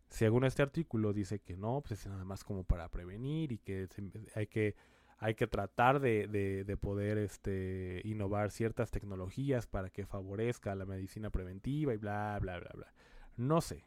Según 0.09 0.45
este 0.45 0.63
artículo 0.63 1.13
dice 1.13 1.39
que 1.39 1.57
no, 1.57 1.81
pues 1.85 1.99
es 1.99 2.07
nada 2.07 2.23
más 2.23 2.43
como 2.43 2.63
para 2.63 2.89
prevenir 2.89 3.51
y 3.51 3.57
que 3.57 3.87
hay 4.35 4.47
que 4.47 4.75
hay 5.23 5.35
que 5.35 5.47
tratar 5.47 6.01
de, 6.01 6.27
de, 6.27 6.77
poder 6.77 7.17
este, 7.17 8.01
innovar 8.03 8.51
ciertas 8.51 8.91
tecnologías 8.91 9.67
para 9.67 9.89
que 9.89 10.05
favorezca 10.05 10.75
la 10.75 10.83
medicina 10.83 11.29
preventiva 11.29 11.93
y 11.93 11.97
bla, 11.97 12.37
bla, 12.41 12.59
bla, 12.59 12.71
bla. 12.73 12.93
No 13.37 13.61
sé. 13.61 13.85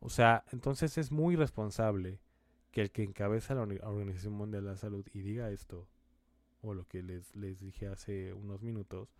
O 0.00 0.10
sea, 0.10 0.44
entonces 0.52 0.98
es 0.98 1.10
muy 1.10 1.36
responsable 1.36 2.20
que 2.70 2.82
el 2.82 2.90
que 2.90 3.02
encabeza 3.02 3.54
la 3.54 3.62
Organización 3.62 4.34
Mundial 4.34 4.64
de 4.64 4.72
la 4.72 4.76
Salud 4.76 5.06
y 5.14 5.22
diga 5.22 5.50
esto, 5.50 5.88
o 6.60 6.74
lo 6.74 6.86
que 6.86 7.02
les, 7.02 7.34
les 7.34 7.58
dije 7.60 7.86
hace 7.86 8.34
unos 8.34 8.60
minutos, 8.60 9.14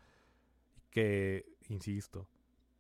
que, 0.90 1.46
insisto, 1.70 2.28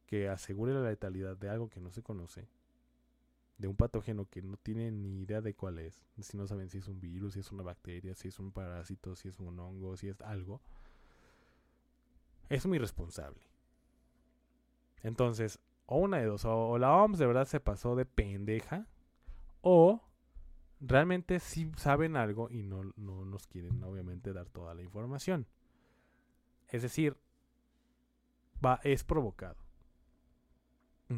que 0.04 0.28
asegure 0.28 0.74
la 0.74 0.90
letalidad 0.90 1.38
de 1.38 1.48
algo 1.48 1.70
que 1.70 1.80
no 1.80 1.90
se 1.90 2.02
conoce, 2.02 2.48
de 3.58 3.68
un 3.68 3.76
patógeno 3.76 4.28
que 4.28 4.42
no 4.42 4.56
tienen 4.56 5.02
ni 5.02 5.20
idea 5.20 5.40
de 5.40 5.54
cuál 5.54 5.78
es, 5.78 6.02
si 6.20 6.36
no 6.36 6.46
saben 6.46 6.68
si 6.68 6.78
es 6.78 6.88
un 6.88 7.00
virus, 7.00 7.34
si 7.34 7.40
es 7.40 7.52
una 7.52 7.62
bacteria, 7.62 8.14
si 8.14 8.28
es 8.28 8.38
un 8.38 8.50
parásito, 8.50 9.14
si 9.14 9.28
es 9.28 9.38
un 9.38 9.58
hongo, 9.58 9.96
si 9.96 10.08
es 10.08 10.20
algo, 10.22 10.60
es 12.48 12.66
muy 12.66 12.78
responsable. 12.78 13.40
Entonces, 15.02 15.60
o 15.86 15.98
una 15.98 16.18
de 16.18 16.24
dos, 16.24 16.44
o, 16.44 16.78
la 16.78 16.92
OMS 16.96 17.18
de 17.18 17.26
verdad 17.26 17.46
se 17.46 17.60
pasó 17.60 17.94
de 17.94 18.06
pendeja, 18.06 18.86
o 19.60 20.02
realmente 20.80 21.40
sí 21.40 21.70
saben 21.76 22.16
algo 22.16 22.50
y 22.50 22.62
no, 22.62 22.92
no 22.96 23.24
nos 23.24 23.46
quieren 23.46 23.82
obviamente 23.84 24.32
dar 24.32 24.48
toda 24.48 24.74
la 24.74 24.82
información. 24.82 25.46
Es 26.68 26.82
decir, 26.82 27.16
va, 28.64 28.80
es 28.82 29.04
provocado. 29.04 29.63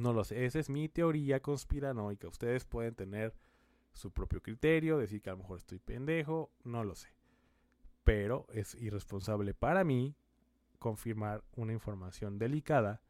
No 0.00 0.12
lo 0.12 0.24
sé, 0.24 0.44
esa 0.44 0.58
es 0.58 0.68
mi 0.70 0.88
teoría 0.88 1.40
conspiranoica. 1.40 2.28
Ustedes 2.28 2.64
pueden 2.64 2.94
tener 2.94 3.34
su 3.92 4.12
propio 4.12 4.42
criterio, 4.42 4.98
decir 4.98 5.22
que 5.22 5.30
a 5.30 5.32
lo 5.32 5.38
mejor 5.38 5.58
estoy 5.58 5.78
pendejo, 5.78 6.50
no 6.64 6.84
lo 6.84 6.94
sé. 6.94 7.08
Pero 8.04 8.46
es 8.52 8.74
irresponsable 8.74 9.54
para 9.54 9.84
mí 9.84 10.14
confirmar 10.78 11.42
una 11.54 11.72
información 11.72 12.38
delicada 12.38 13.00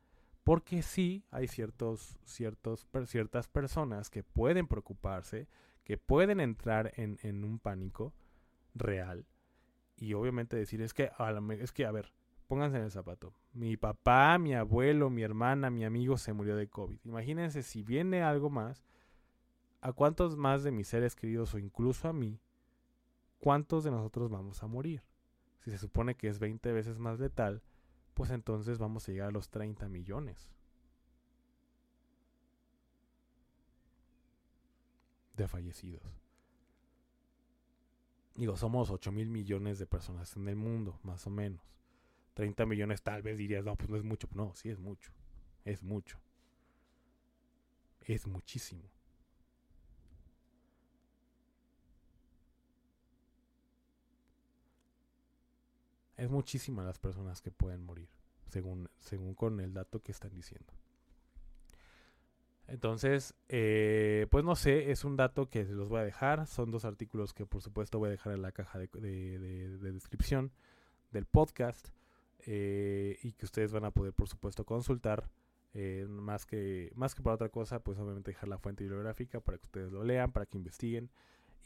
porque 0.44 0.82
sí 0.82 1.24
hay 1.32 1.48
ciertos, 1.48 2.18
ciertos, 2.24 2.86
ciertas 3.06 3.48
personas 3.48 4.10
que 4.10 4.22
pueden 4.22 4.68
preocuparse, 4.68 5.48
que 5.82 5.98
pueden 5.98 6.38
entrar 6.40 6.92
en, 6.96 7.18
en 7.22 7.42
un 7.42 7.58
pánico 7.58 8.14
real 8.74 9.26
y 9.96 10.14
obviamente 10.14 10.56
decir 10.56 10.82
es 10.82 10.92
que, 10.94 11.10
a 11.16 11.42
es 11.58 11.72
que, 11.72 11.86
a 11.86 11.90
ver, 11.90 12.12
pónganse 12.46 12.76
en 12.76 12.84
el 12.84 12.90
zapato. 12.90 13.34
Mi 13.52 13.76
papá, 13.76 14.38
mi 14.38 14.54
abuelo, 14.54 15.10
mi 15.10 15.22
hermana, 15.22 15.70
mi 15.70 15.84
amigo 15.84 16.16
se 16.16 16.32
murió 16.32 16.56
de 16.56 16.68
COVID. 16.68 16.98
Imagínense 17.04 17.62
si 17.62 17.82
viene 17.82 18.22
algo 18.22 18.50
más, 18.50 18.84
¿a 19.80 19.92
cuántos 19.92 20.36
más 20.36 20.62
de 20.62 20.72
mis 20.72 20.88
seres 20.88 21.16
queridos 21.16 21.54
o 21.54 21.58
incluso 21.58 22.08
a 22.08 22.12
mí, 22.12 22.40
cuántos 23.38 23.84
de 23.84 23.90
nosotros 23.90 24.30
vamos 24.30 24.62
a 24.62 24.66
morir? 24.66 25.02
Si 25.60 25.70
se 25.70 25.78
supone 25.78 26.14
que 26.14 26.28
es 26.28 26.38
20 26.38 26.72
veces 26.72 26.98
más 26.98 27.18
letal, 27.18 27.62
pues 28.14 28.30
entonces 28.30 28.78
vamos 28.78 29.08
a 29.08 29.12
llegar 29.12 29.28
a 29.28 29.32
los 29.32 29.50
30 29.50 29.88
millones. 29.88 30.50
de 35.36 35.48
fallecidos. 35.48 36.02
Digo, 38.34 38.56
somos 38.56 38.90
8 38.90 39.12
mil 39.12 39.30
millones 39.30 39.78
de 39.78 39.86
personas 39.86 40.36
en 40.36 40.48
el 40.48 40.56
mundo, 40.56 40.98
más 41.02 41.26
o 41.26 41.30
menos. 41.30 41.60
30 42.36 42.66
millones 42.66 43.02
tal 43.02 43.22
vez 43.22 43.38
dirías, 43.38 43.64
no, 43.64 43.76
pues 43.76 43.88
no 43.88 43.96
es 43.96 44.04
mucho. 44.04 44.28
No, 44.34 44.54
sí 44.54 44.68
es 44.68 44.78
mucho. 44.78 45.10
Es 45.64 45.82
mucho. 45.82 46.18
Es 48.02 48.26
muchísimo. 48.26 48.82
Es 56.18 56.28
muchísimas 56.28 56.84
las 56.84 56.98
personas 56.98 57.40
que 57.40 57.50
pueden 57.50 57.82
morir, 57.82 58.08
según, 58.50 58.90
según 58.98 59.34
con 59.34 59.58
el 59.60 59.72
dato 59.72 60.02
que 60.02 60.12
están 60.12 60.34
diciendo. 60.34 60.74
Entonces, 62.66 63.34
eh, 63.48 64.26
pues 64.30 64.44
no 64.44 64.56
sé, 64.56 64.90
es 64.90 65.04
un 65.04 65.16
dato 65.16 65.48
que 65.48 65.64
los 65.64 65.88
voy 65.88 66.00
a 66.00 66.04
dejar. 66.04 66.46
Son 66.46 66.70
dos 66.70 66.84
artículos 66.84 67.32
que 67.32 67.46
por 67.46 67.62
supuesto 67.62 67.98
voy 67.98 68.08
a 68.08 68.10
dejar 68.10 68.34
en 68.34 68.42
la 68.42 68.52
caja 68.52 68.78
de 68.78 68.88
descripción 69.80 70.52
del 71.12 71.24
podcast. 71.24 71.95
Eh, 72.48 73.18
y 73.22 73.32
que 73.32 73.44
ustedes 73.44 73.72
van 73.72 73.84
a 73.84 73.90
poder 73.90 74.12
por 74.12 74.28
supuesto 74.28 74.64
consultar 74.64 75.28
eh, 75.74 76.06
más 76.08 76.46
que 76.46 76.92
más 76.94 77.12
que 77.16 77.20
para 77.20 77.34
otra 77.34 77.48
cosa 77.48 77.80
pues 77.80 77.98
obviamente 77.98 78.30
dejar 78.30 78.48
la 78.48 78.56
fuente 78.56 78.84
bibliográfica 78.84 79.40
para 79.40 79.58
que 79.58 79.64
ustedes 79.64 79.90
lo 79.90 80.04
lean 80.04 80.32
para 80.32 80.46
que 80.46 80.56
investiguen. 80.56 81.10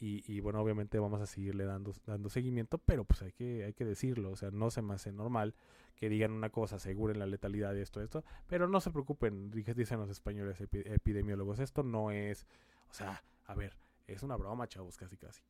Y, 0.03 0.41
bueno 0.41 0.63
obviamente 0.63 0.99
vamos 0.99 1.21
a 1.21 1.27
seguirle 1.27 1.67
dando 1.67 1.93
dando 2.07 2.31
seguimiento 2.31 2.79
pero 2.79 3.05
pues 3.05 3.21
hay 3.21 3.33
que 3.33 3.65
hay 3.65 3.75
que 3.75 3.85
decirlo 3.85 4.31
o 4.31 4.37
sea 4.37 4.51
no 4.51 4.71
se 4.71 4.81
me 4.81 4.95
hace 4.95 5.13
normal 5.13 5.55
que 5.95 6.09
digan 6.09 6.33
una 6.33 6.49
cosa 6.49 6.77
aseguren 6.77 7.19
la 7.19 7.27
letalidad 7.27 7.75
de 7.75 7.83
esto 7.83 8.01
esto. 8.01 8.25
Pero 8.47 8.67
no 8.67 8.81
se 8.81 8.91
preocupen 8.91 9.51
dicen 9.51 10.01
los 10.01 10.09
españoles 10.09 10.59
epidemiólogos 10.63 11.59
esto 11.59 11.83
no 11.83 12.11
es 12.11 12.47
o 12.91 12.95
sea 12.95 13.23
a 13.45 13.55
ver 13.55 13.77
es 14.07 14.23
una 14.23 14.37
broma 14.37 14.67
chavos 14.67 14.97
casi 14.97 15.19
casi. 15.19 15.43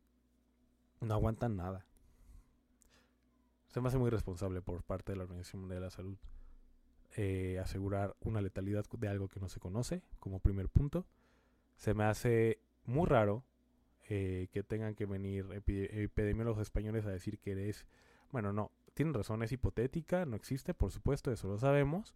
No 1.01 1.15
aguantan 1.15 1.57
nada 1.57 1.87
se 3.71 3.81
me 3.81 3.89
hace 3.89 3.99
muy 3.99 4.11
responsable 4.11 4.63
por 4.63 4.83
parte 4.83 5.13
de 5.13 5.17
la 5.17 5.25
Organización 5.25 5.63
Mundial 5.63 5.81
de 5.81 5.87
la 5.87 5.91
Salud 5.91 6.17
eh, 7.17 7.59
asegurar 7.59 8.15
una 8.21 8.41
letalidad 8.41 8.85
de 8.89 9.09
algo 9.09 9.29
que 9.29 9.41
no 9.41 9.49
se 9.49 9.59
conoce 9.59 10.03
como 10.21 10.39
primer 10.39 10.69
punto. 10.69 11.07
Se 11.77 11.95
me 11.95 12.05
hace 12.05 12.61
muy 12.85 13.07
raro 13.07 13.45
eh, 14.09 14.49
que 14.53 14.63
tengan 14.63 14.95
que 14.95 15.07
venir 15.07 15.47
epidemiólogos 15.67 16.61
españoles 16.61 17.07
a 17.07 17.11
decir 17.11 17.39
que 17.39 17.69
es 17.69 17.87
bueno, 18.31 18.53
no, 18.53 18.71
tienen 18.95 19.15
razón, 19.15 19.43
es 19.43 19.53
hipotética, 19.53 20.25
no 20.25 20.37
existe, 20.37 20.75
por 20.75 20.93
supuesto, 20.93 21.33
eso 21.33 21.49
lo 21.49 21.59
sabemos, 21.59 22.15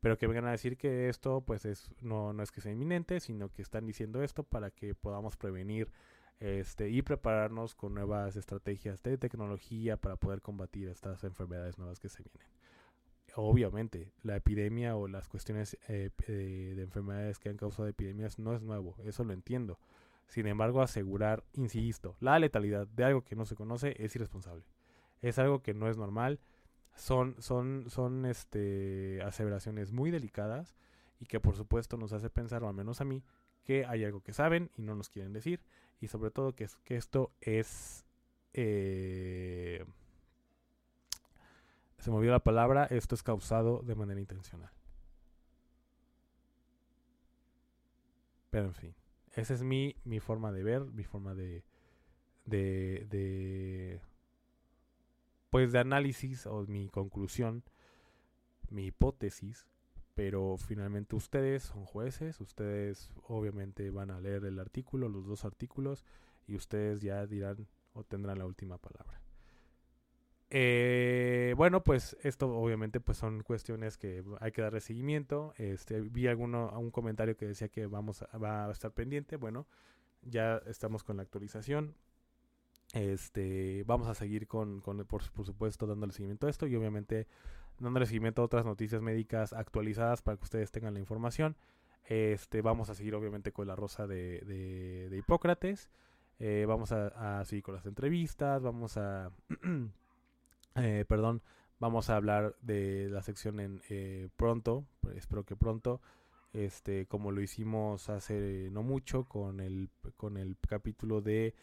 pero 0.00 0.16
que 0.16 0.26
vengan 0.26 0.46
a 0.46 0.52
decir 0.52 0.76
que 0.76 1.08
esto 1.08 1.40
pues 1.40 1.64
es 1.64 1.90
no, 2.00 2.32
no 2.32 2.42
es 2.42 2.52
que 2.52 2.60
sea 2.60 2.72
inminente, 2.72 3.20
sino 3.20 3.50
que 3.50 3.62
están 3.62 3.86
diciendo 3.86 4.22
esto 4.22 4.44
para 4.44 4.70
que 4.70 4.94
podamos 4.94 5.36
prevenir 5.36 5.90
este, 6.40 6.90
y 6.90 7.02
prepararnos 7.02 7.74
con 7.74 7.94
nuevas 7.94 8.36
estrategias 8.36 9.02
de 9.02 9.18
tecnología 9.18 9.96
para 9.96 10.16
poder 10.16 10.42
combatir 10.42 10.88
estas 10.88 11.24
enfermedades 11.24 11.78
nuevas 11.78 11.98
que 11.98 12.08
se 12.08 12.22
vienen. 12.22 12.48
Obviamente, 13.34 14.12
la 14.22 14.36
epidemia 14.36 14.96
o 14.96 15.08
las 15.08 15.28
cuestiones 15.28 15.76
eh, 15.88 16.10
eh, 16.26 16.72
de 16.76 16.82
enfermedades 16.82 17.38
que 17.38 17.48
han 17.48 17.56
causado 17.56 17.88
epidemias 17.88 18.38
no 18.38 18.54
es 18.54 18.62
nuevo, 18.62 18.96
eso 19.04 19.24
lo 19.24 19.32
entiendo. 19.32 19.78
Sin 20.26 20.46
embargo, 20.46 20.82
asegurar, 20.82 21.44
insisto, 21.52 22.16
la 22.20 22.38
letalidad 22.38 22.86
de 22.88 23.04
algo 23.04 23.22
que 23.22 23.36
no 23.36 23.44
se 23.44 23.54
conoce 23.54 23.94
es 24.02 24.14
irresponsable. 24.16 24.64
Es 25.22 25.38
algo 25.38 25.62
que 25.62 25.72
no 25.72 25.88
es 25.88 25.96
normal. 25.96 26.40
Son, 26.94 27.36
son, 27.38 27.88
son 27.88 28.26
este, 28.26 29.20
aseveraciones 29.22 29.92
muy 29.92 30.10
delicadas 30.10 30.74
y 31.20 31.26
que 31.26 31.40
por 31.40 31.56
supuesto 31.56 31.96
nos 31.96 32.12
hace 32.12 32.30
pensar, 32.30 32.64
o 32.64 32.68
al 32.68 32.74
menos 32.74 33.00
a 33.00 33.04
mí, 33.04 33.22
que 33.66 33.84
hay 33.84 34.04
algo 34.04 34.22
que 34.22 34.32
saben 34.32 34.70
y 34.76 34.82
no 34.82 34.94
nos 34.94 35.10
quieren 35.10 35.32
decir. 35.32 35.60
Y 36.00 36.08
sobre 36.08 36.30
todo 36.30 36.54
que, 36.54 36.68
que 36.84 36.96
esto 36.96 37.32
es... 37.40 38.06
Eh, 38.54 39.84
se 41.98 42.10
movió 42.10 42.30
la 42.30 42.38
palabra, 42.38 42.86
esto 42.86 43.14
es 43.14 43.22
causado 43.22 43.82
de 43.82 43.94
manera 43.96 44.20
intencional. 44.20 44.70
Pero 48.50 48.66
en 48.66 48.74
fin. 48.74 48.94
Esa 49.34 49.52
es 49.52 49.62
mi, 49.62 49.96
mi 50.04 50.20
forma 50.20 50.52
de 50.52 50.62
ver, 50.62 50.84
mi 50.86 51.04
forma 51.04 51.34
de, 51.34 51.64
de, 52.46 53.06
de, 53.10 54.00
pues 55.50 55.72
de 55.72 55.78
análisis 55.80 56.46
o 56.46 56.62
mi 56.66 56.88
conclusión, 56.88 57.62
mi 58.70 58.86
hipótesis, 58.86 59.66
pero 60.16 60.56
finalmente 60.56 61.14
ustedes 61.14 61.62
son 61.62 61.84
jueces, 61.84 62.40
ustedes 62.40 63.10
obviamente 63.28 63.90
van 63.90 64.10
a 64.10 64.18
leer 64.18 64.46
el 64.46 64.58
artículo, 64.58 65.10
los 65.10 65.26
dos 65.26 65.44
artículos, 65.44 66.04
y 66.48 66.56
ustedes 66.56 67.02
ya 67.02 67.26
dirán 67.26 67.68
o 67.92 68.02
tendrán 68.02 68.38
la 68.38 68.46
última 68.46 68.78
palabra. 68.78 69.20
Eh, 70.48 71.52
bueno, 71.58 71.84
pues 71.84 72.16
esto 72.22 72.48
obviamente 72.48 72.98
pues 72.98 73.18
son 73.18 73.42
cuestiones 73.42 73.98
que 73.98 74.24
hay 74.40 74.52
que 74.52 74.62
darle 74.62 74.80
seguimiento. 74.80 75.52
Este, 75.58 76.00
vi 76.00 76.28
alguno, 76.28 76.72
un 76.78 76.90
comentario 76.90 77.36
que 77.36 77.46
decía 77.46 77.68
que 77.68 77.86
vamos 77.86 78.22
a, 78.22 78.38
va 78.38 78.66
a 78.66 78.72
estar 78.72 78.92
pendiente. 78.92 79.36
Bueno, 79.36 79.66
ya 80.22 80.62
estamos 80.66 81.04
con 81.04 81.18
la 81.18 81.24
actualización. 81.24 81.94
Este, 82.94 83.82
vamos 83.84 84.08
a 84.08 84.14
seguir 84.14 84.46
con, 84.46 84.80
con 84.80 85.04
por, 85.04 85.22
supuesto, 85.22 85.86
dándole 85.86 86.12
seguimiento 86.12 86.46
a 86.46 86.50
esto 86.50 86.66
y 86.66 86.76
obviamente 86.76 87.26
dándole 87.78 88.06
seguimiento 88.06 88.42
a 88.42 88.44
otras 88.44 88.64
noticias 88.64 89.02
médicas 89.02 89.52
actualizadas 89.52 90.22
para 90.22 90.36
que 90.36 90.44
ustedes 90.44 90.70
tengan 90.70 90.94
la 90.94 91.00
información. 91.00 91.56
Este, 92.04 92.62
vamos 92.62 92.88
a 92.90 92.94
seguir 92.94 93.14
obviamente 93.14 93.52
con 93.52 93.66
la 93.66 93.76
rosa 93.76 94.06
de, 94.06 94.40
de, 94.40 95.16
Hipócrates. 95.16 95.90
Eh, 96.38 96.64
vamos 96.68 96.92
a, 96.92 97.40
a 97.40 97.44
seguir 97.44 97.64
con 97.64 97.74
las 97.74 97.86
entrevistas. 97.86 98.62
Vamos 98.62 98.96
a 98.96 99.30
Eh, 100.76 101.06
perdón, 101.08 101.42
vamos 101.80 102.10
a 102.10 102.16
hablar 102.16 102.54
de 102.60 103.08
la 103.10 103.22
sección 103.22 103.60
en 103.60 103.82
eh, 103.88 104.28
pronto, 104.36 104.84
espero 105.14 105.44
que 105.44 105.56
pronto, 105.56 106.02
este, 106.52 107.06
como 107.06 107.32
lo 107.32 107.40
hicimos 107.40 108.10
hace 108.10 108.68
no 108.70 108.82
mucho 108.82 109.24
con 109.24 109.60
el, 109.60 109.88
con 110.16 110.36
el 110.36 110.56
capítulo 110.68 111.22
de, 111.22 111.54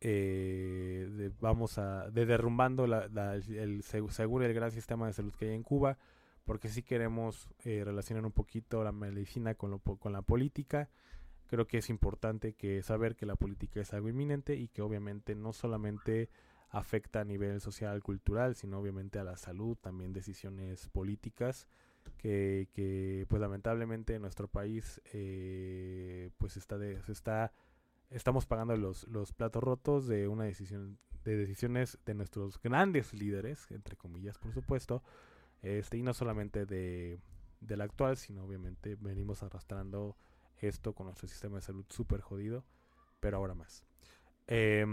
eh, 0.00 1.30
vamos 1.40 1.78
a, 1.78 2.10
de 2.10 2.26
derrumbando 2.26 2.86
la, 2.86 3.34
el, 3.34 3.82
seguro 3.82 4.44
el 4.44 4.54
gran 4.54 4.70
sistema 4.70 5.06
de 5.06 5.12
salud 5.12 5.32
que 5.38 5.46
hay 5.48 5.54
en 5.54 5.62
Cuba, 5.62 5.98
porque 6.44 6.68
si 6.68 6.82
queremos 6.82 7.48
relacionar 7.64 8.24
un 8.24 8.32
poquito 8.32 8.82
la 8.82 8.92
medicina 8.92 9.54
con, 9.54 9.70
lo, 9.70 9.78
con 9.78 10.12
la 10.12 10.22
política. 10.22 10.88
Creo 11.46 11.66
que 11.66 11.78
es 11.78 11.90
importante 11.90 12.52
que 12.52 12.80
saber 12.80 13.16
que 13.16 13.26
la 13.26 13.34
política 13.34 13.80
es 13.80 13.92
algo 13.92 14.08
inminente 14.08 14.54
y 14.54 14.68
que 14.68 14.82
obviamente 14.82 15.34
no 15.34 15.52
solamente 15.52 16.30
afecta 16.70 17.20
a 17.20 17.24
nivel 17.24 17.60
social, 17.60 18.02
cultural, 18.02 18.54
sino 18.54 18.78
obviamente 18.78 19.18
a 19.18 19.24
la 19.24 19.36
salud, 19.36 19.76
también 19.76 20.12
decisiones 20.12 20.88
políticas 20.88 21.66
que, 22.16 22.68
que 22.72 23.26
pues 23.28 23.40
lamentablemente 23.40 24.14
en 24.14 24.22
nuestro 24.22 24.48
país 24.48 25.00
eh, 25.12 26.30
pues 26.38 26.56
está 26.56 26.78
de, 26.78 27.02
se 27.02 27.12
está 27.12 27.52
estamos 28.10 28.46
pagando 28.46 28.76
los, 28.76 29.06
los 29.08 29.32
platos 29.32 29.62
rotos 29.62 30.06
de 30.06 30.28
una 30.28 30.44
decisión 30.44 30.98
de 31.24 31.36
decisiones 31.36 31.98
de 32.06 32.14
nuestros 32.14 32.60
grandes 32.60 33.12
líderes 33.12 33.70
entre 33.70 33.96
comillas 33.96 34.38
por 34.38 34.52
supuesto 34.52 35.02
este 35.62 35.98
y 35.98 36.02
no 36.02 36.14
solamente 36.14 36.64
de 36.64 37.18
del 37.60 37.82
actual 37.82 38.16
sino 38.16 38.44
obviamente 38.44 38.96
venimos 39.00 39.42
arrastrando 39.42 40.16
esto 40.56 40.94
con 40.94 41.06
nuestro 41.06 41.28
sistema 41.28 41.56
de 41.56 41.62
salud 41.62 41.84
súper 41.90 42.20
jodido 42.20 42.64
pero 43.20 43.36
ahora 43.36 43.54
más 43.54 43.84
eh, 44.46 44.84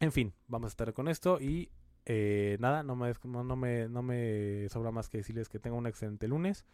en 0.00 0.12
fin, 0.12 0.32
vamos 0.46 0.68
a 0.68 0.72
estar 0.72 0.92
con 0.92 1.08
esto 1.08 1.40
y 1.40 1.70
eh, 2.06 2.56
nada, 2.60 2.82
no 2.82 2.94
me, 2.94 3.12
no, 3.24 3.56
me, 3.56 3.88
no 3.88 4.02
me 4.02 4.68
sobra 4.68 4.92
más 4.92 5.08
que 5.08 5.18
decirles 5.18 5.48
que 5.48 5.58
tengan 5.58 5.78
un 5.78 5.86
excelente 5.86 6.28
lunes. 6.28 6.64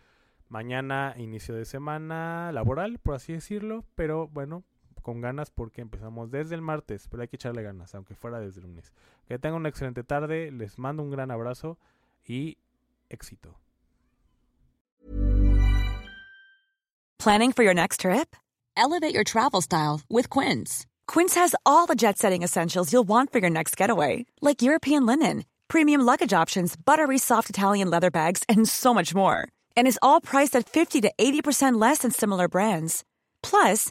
Mañana 0.48 1.14
inicio 1.16 1.54
de 1.54 1.64
semana 1.64 2.52
laboral, 2.52 2.98
por 2.98 3.14
así 3.14 3.32
decirlo, 3.32 3.84
pero 3.94 4.28
bueno, 4.28 4.62
con 5.04 5.20
ganas 5.20 5.50
porque 5.50 5.82
empezamos 5.82 6.30
desde 6.30 6.54
el 6.54 6.62
martes, 6.62 7.06
pero 7.08 7.22
hay 7.22 7.28
que 7.28 7.36
echarle 7.36 7.62
ganas, 7.62 7.94
aunque 7.94 8.14
fuera 8.14 8.40
desde 8.40 8.60
el 8.60 8.66
lunes. 8.66 8.90
Que 9.28 9.38
tengan 9.38 9.60
una 9.60 9.68
excelente 9.68 10.02
tarde, 10.02 10.50
les 10.50 10.78
mando 10.78 11.02
un 11.02 11.10
gran 11.10 11.30
abrazo 11.30 11.78
y 12.26 12.56
éxito. 13.10 13.54
Planning 17.18 17.52
for 17.52 17.62
your 17.62 17.74
next 17.74 18.00
trip? 18.00 18.34
Elevate 18.76 19.14
your 19.14 19.24
travel 19.24 19.60
style 19.60 20.00
with 20.08 20.28
Quince. 20.30 20.86
Quince 21.06 21.34
has 21.34 21.54
all 21.64 21.86
the 21.86 21.94
jet 21.94 22.18
setting 22.18 22.42
essentials 22.42 22.92
you'll 22.92 23.06
want 23.06 23.30
for 23.30 23.38
your 23.40 23.50
next 23.50 23.76
getaway, 23.76 24.24
like 24.40 24.62
European 24.62 25.06
linen, 25.06 25.44
premium 25.68 26.00
luggage 26.00 26.32
options, 26.32 26.76
buttery 26.76 27.18
soft 27.18 27.50
Italian 27.50 27.90
leather 27.90 28.10
bags, 28.10 28.42
and 28.48 28.66
so 28.68 28.94
much 28.94 29.14
more. 29.14 29.48
And 29.76 29.86
is 29.86 29.98
all 30.00 30.20
priced 30.20 30.56
at 30.56 30.68
50 30.68 31.02
to 31.02 31.12
80% 31.18 31.78
less 31.80 31.98
than 31.98 32.10
similar 32.10 32.48
brands. 32.48 33.04
Plus, 33.42 33.90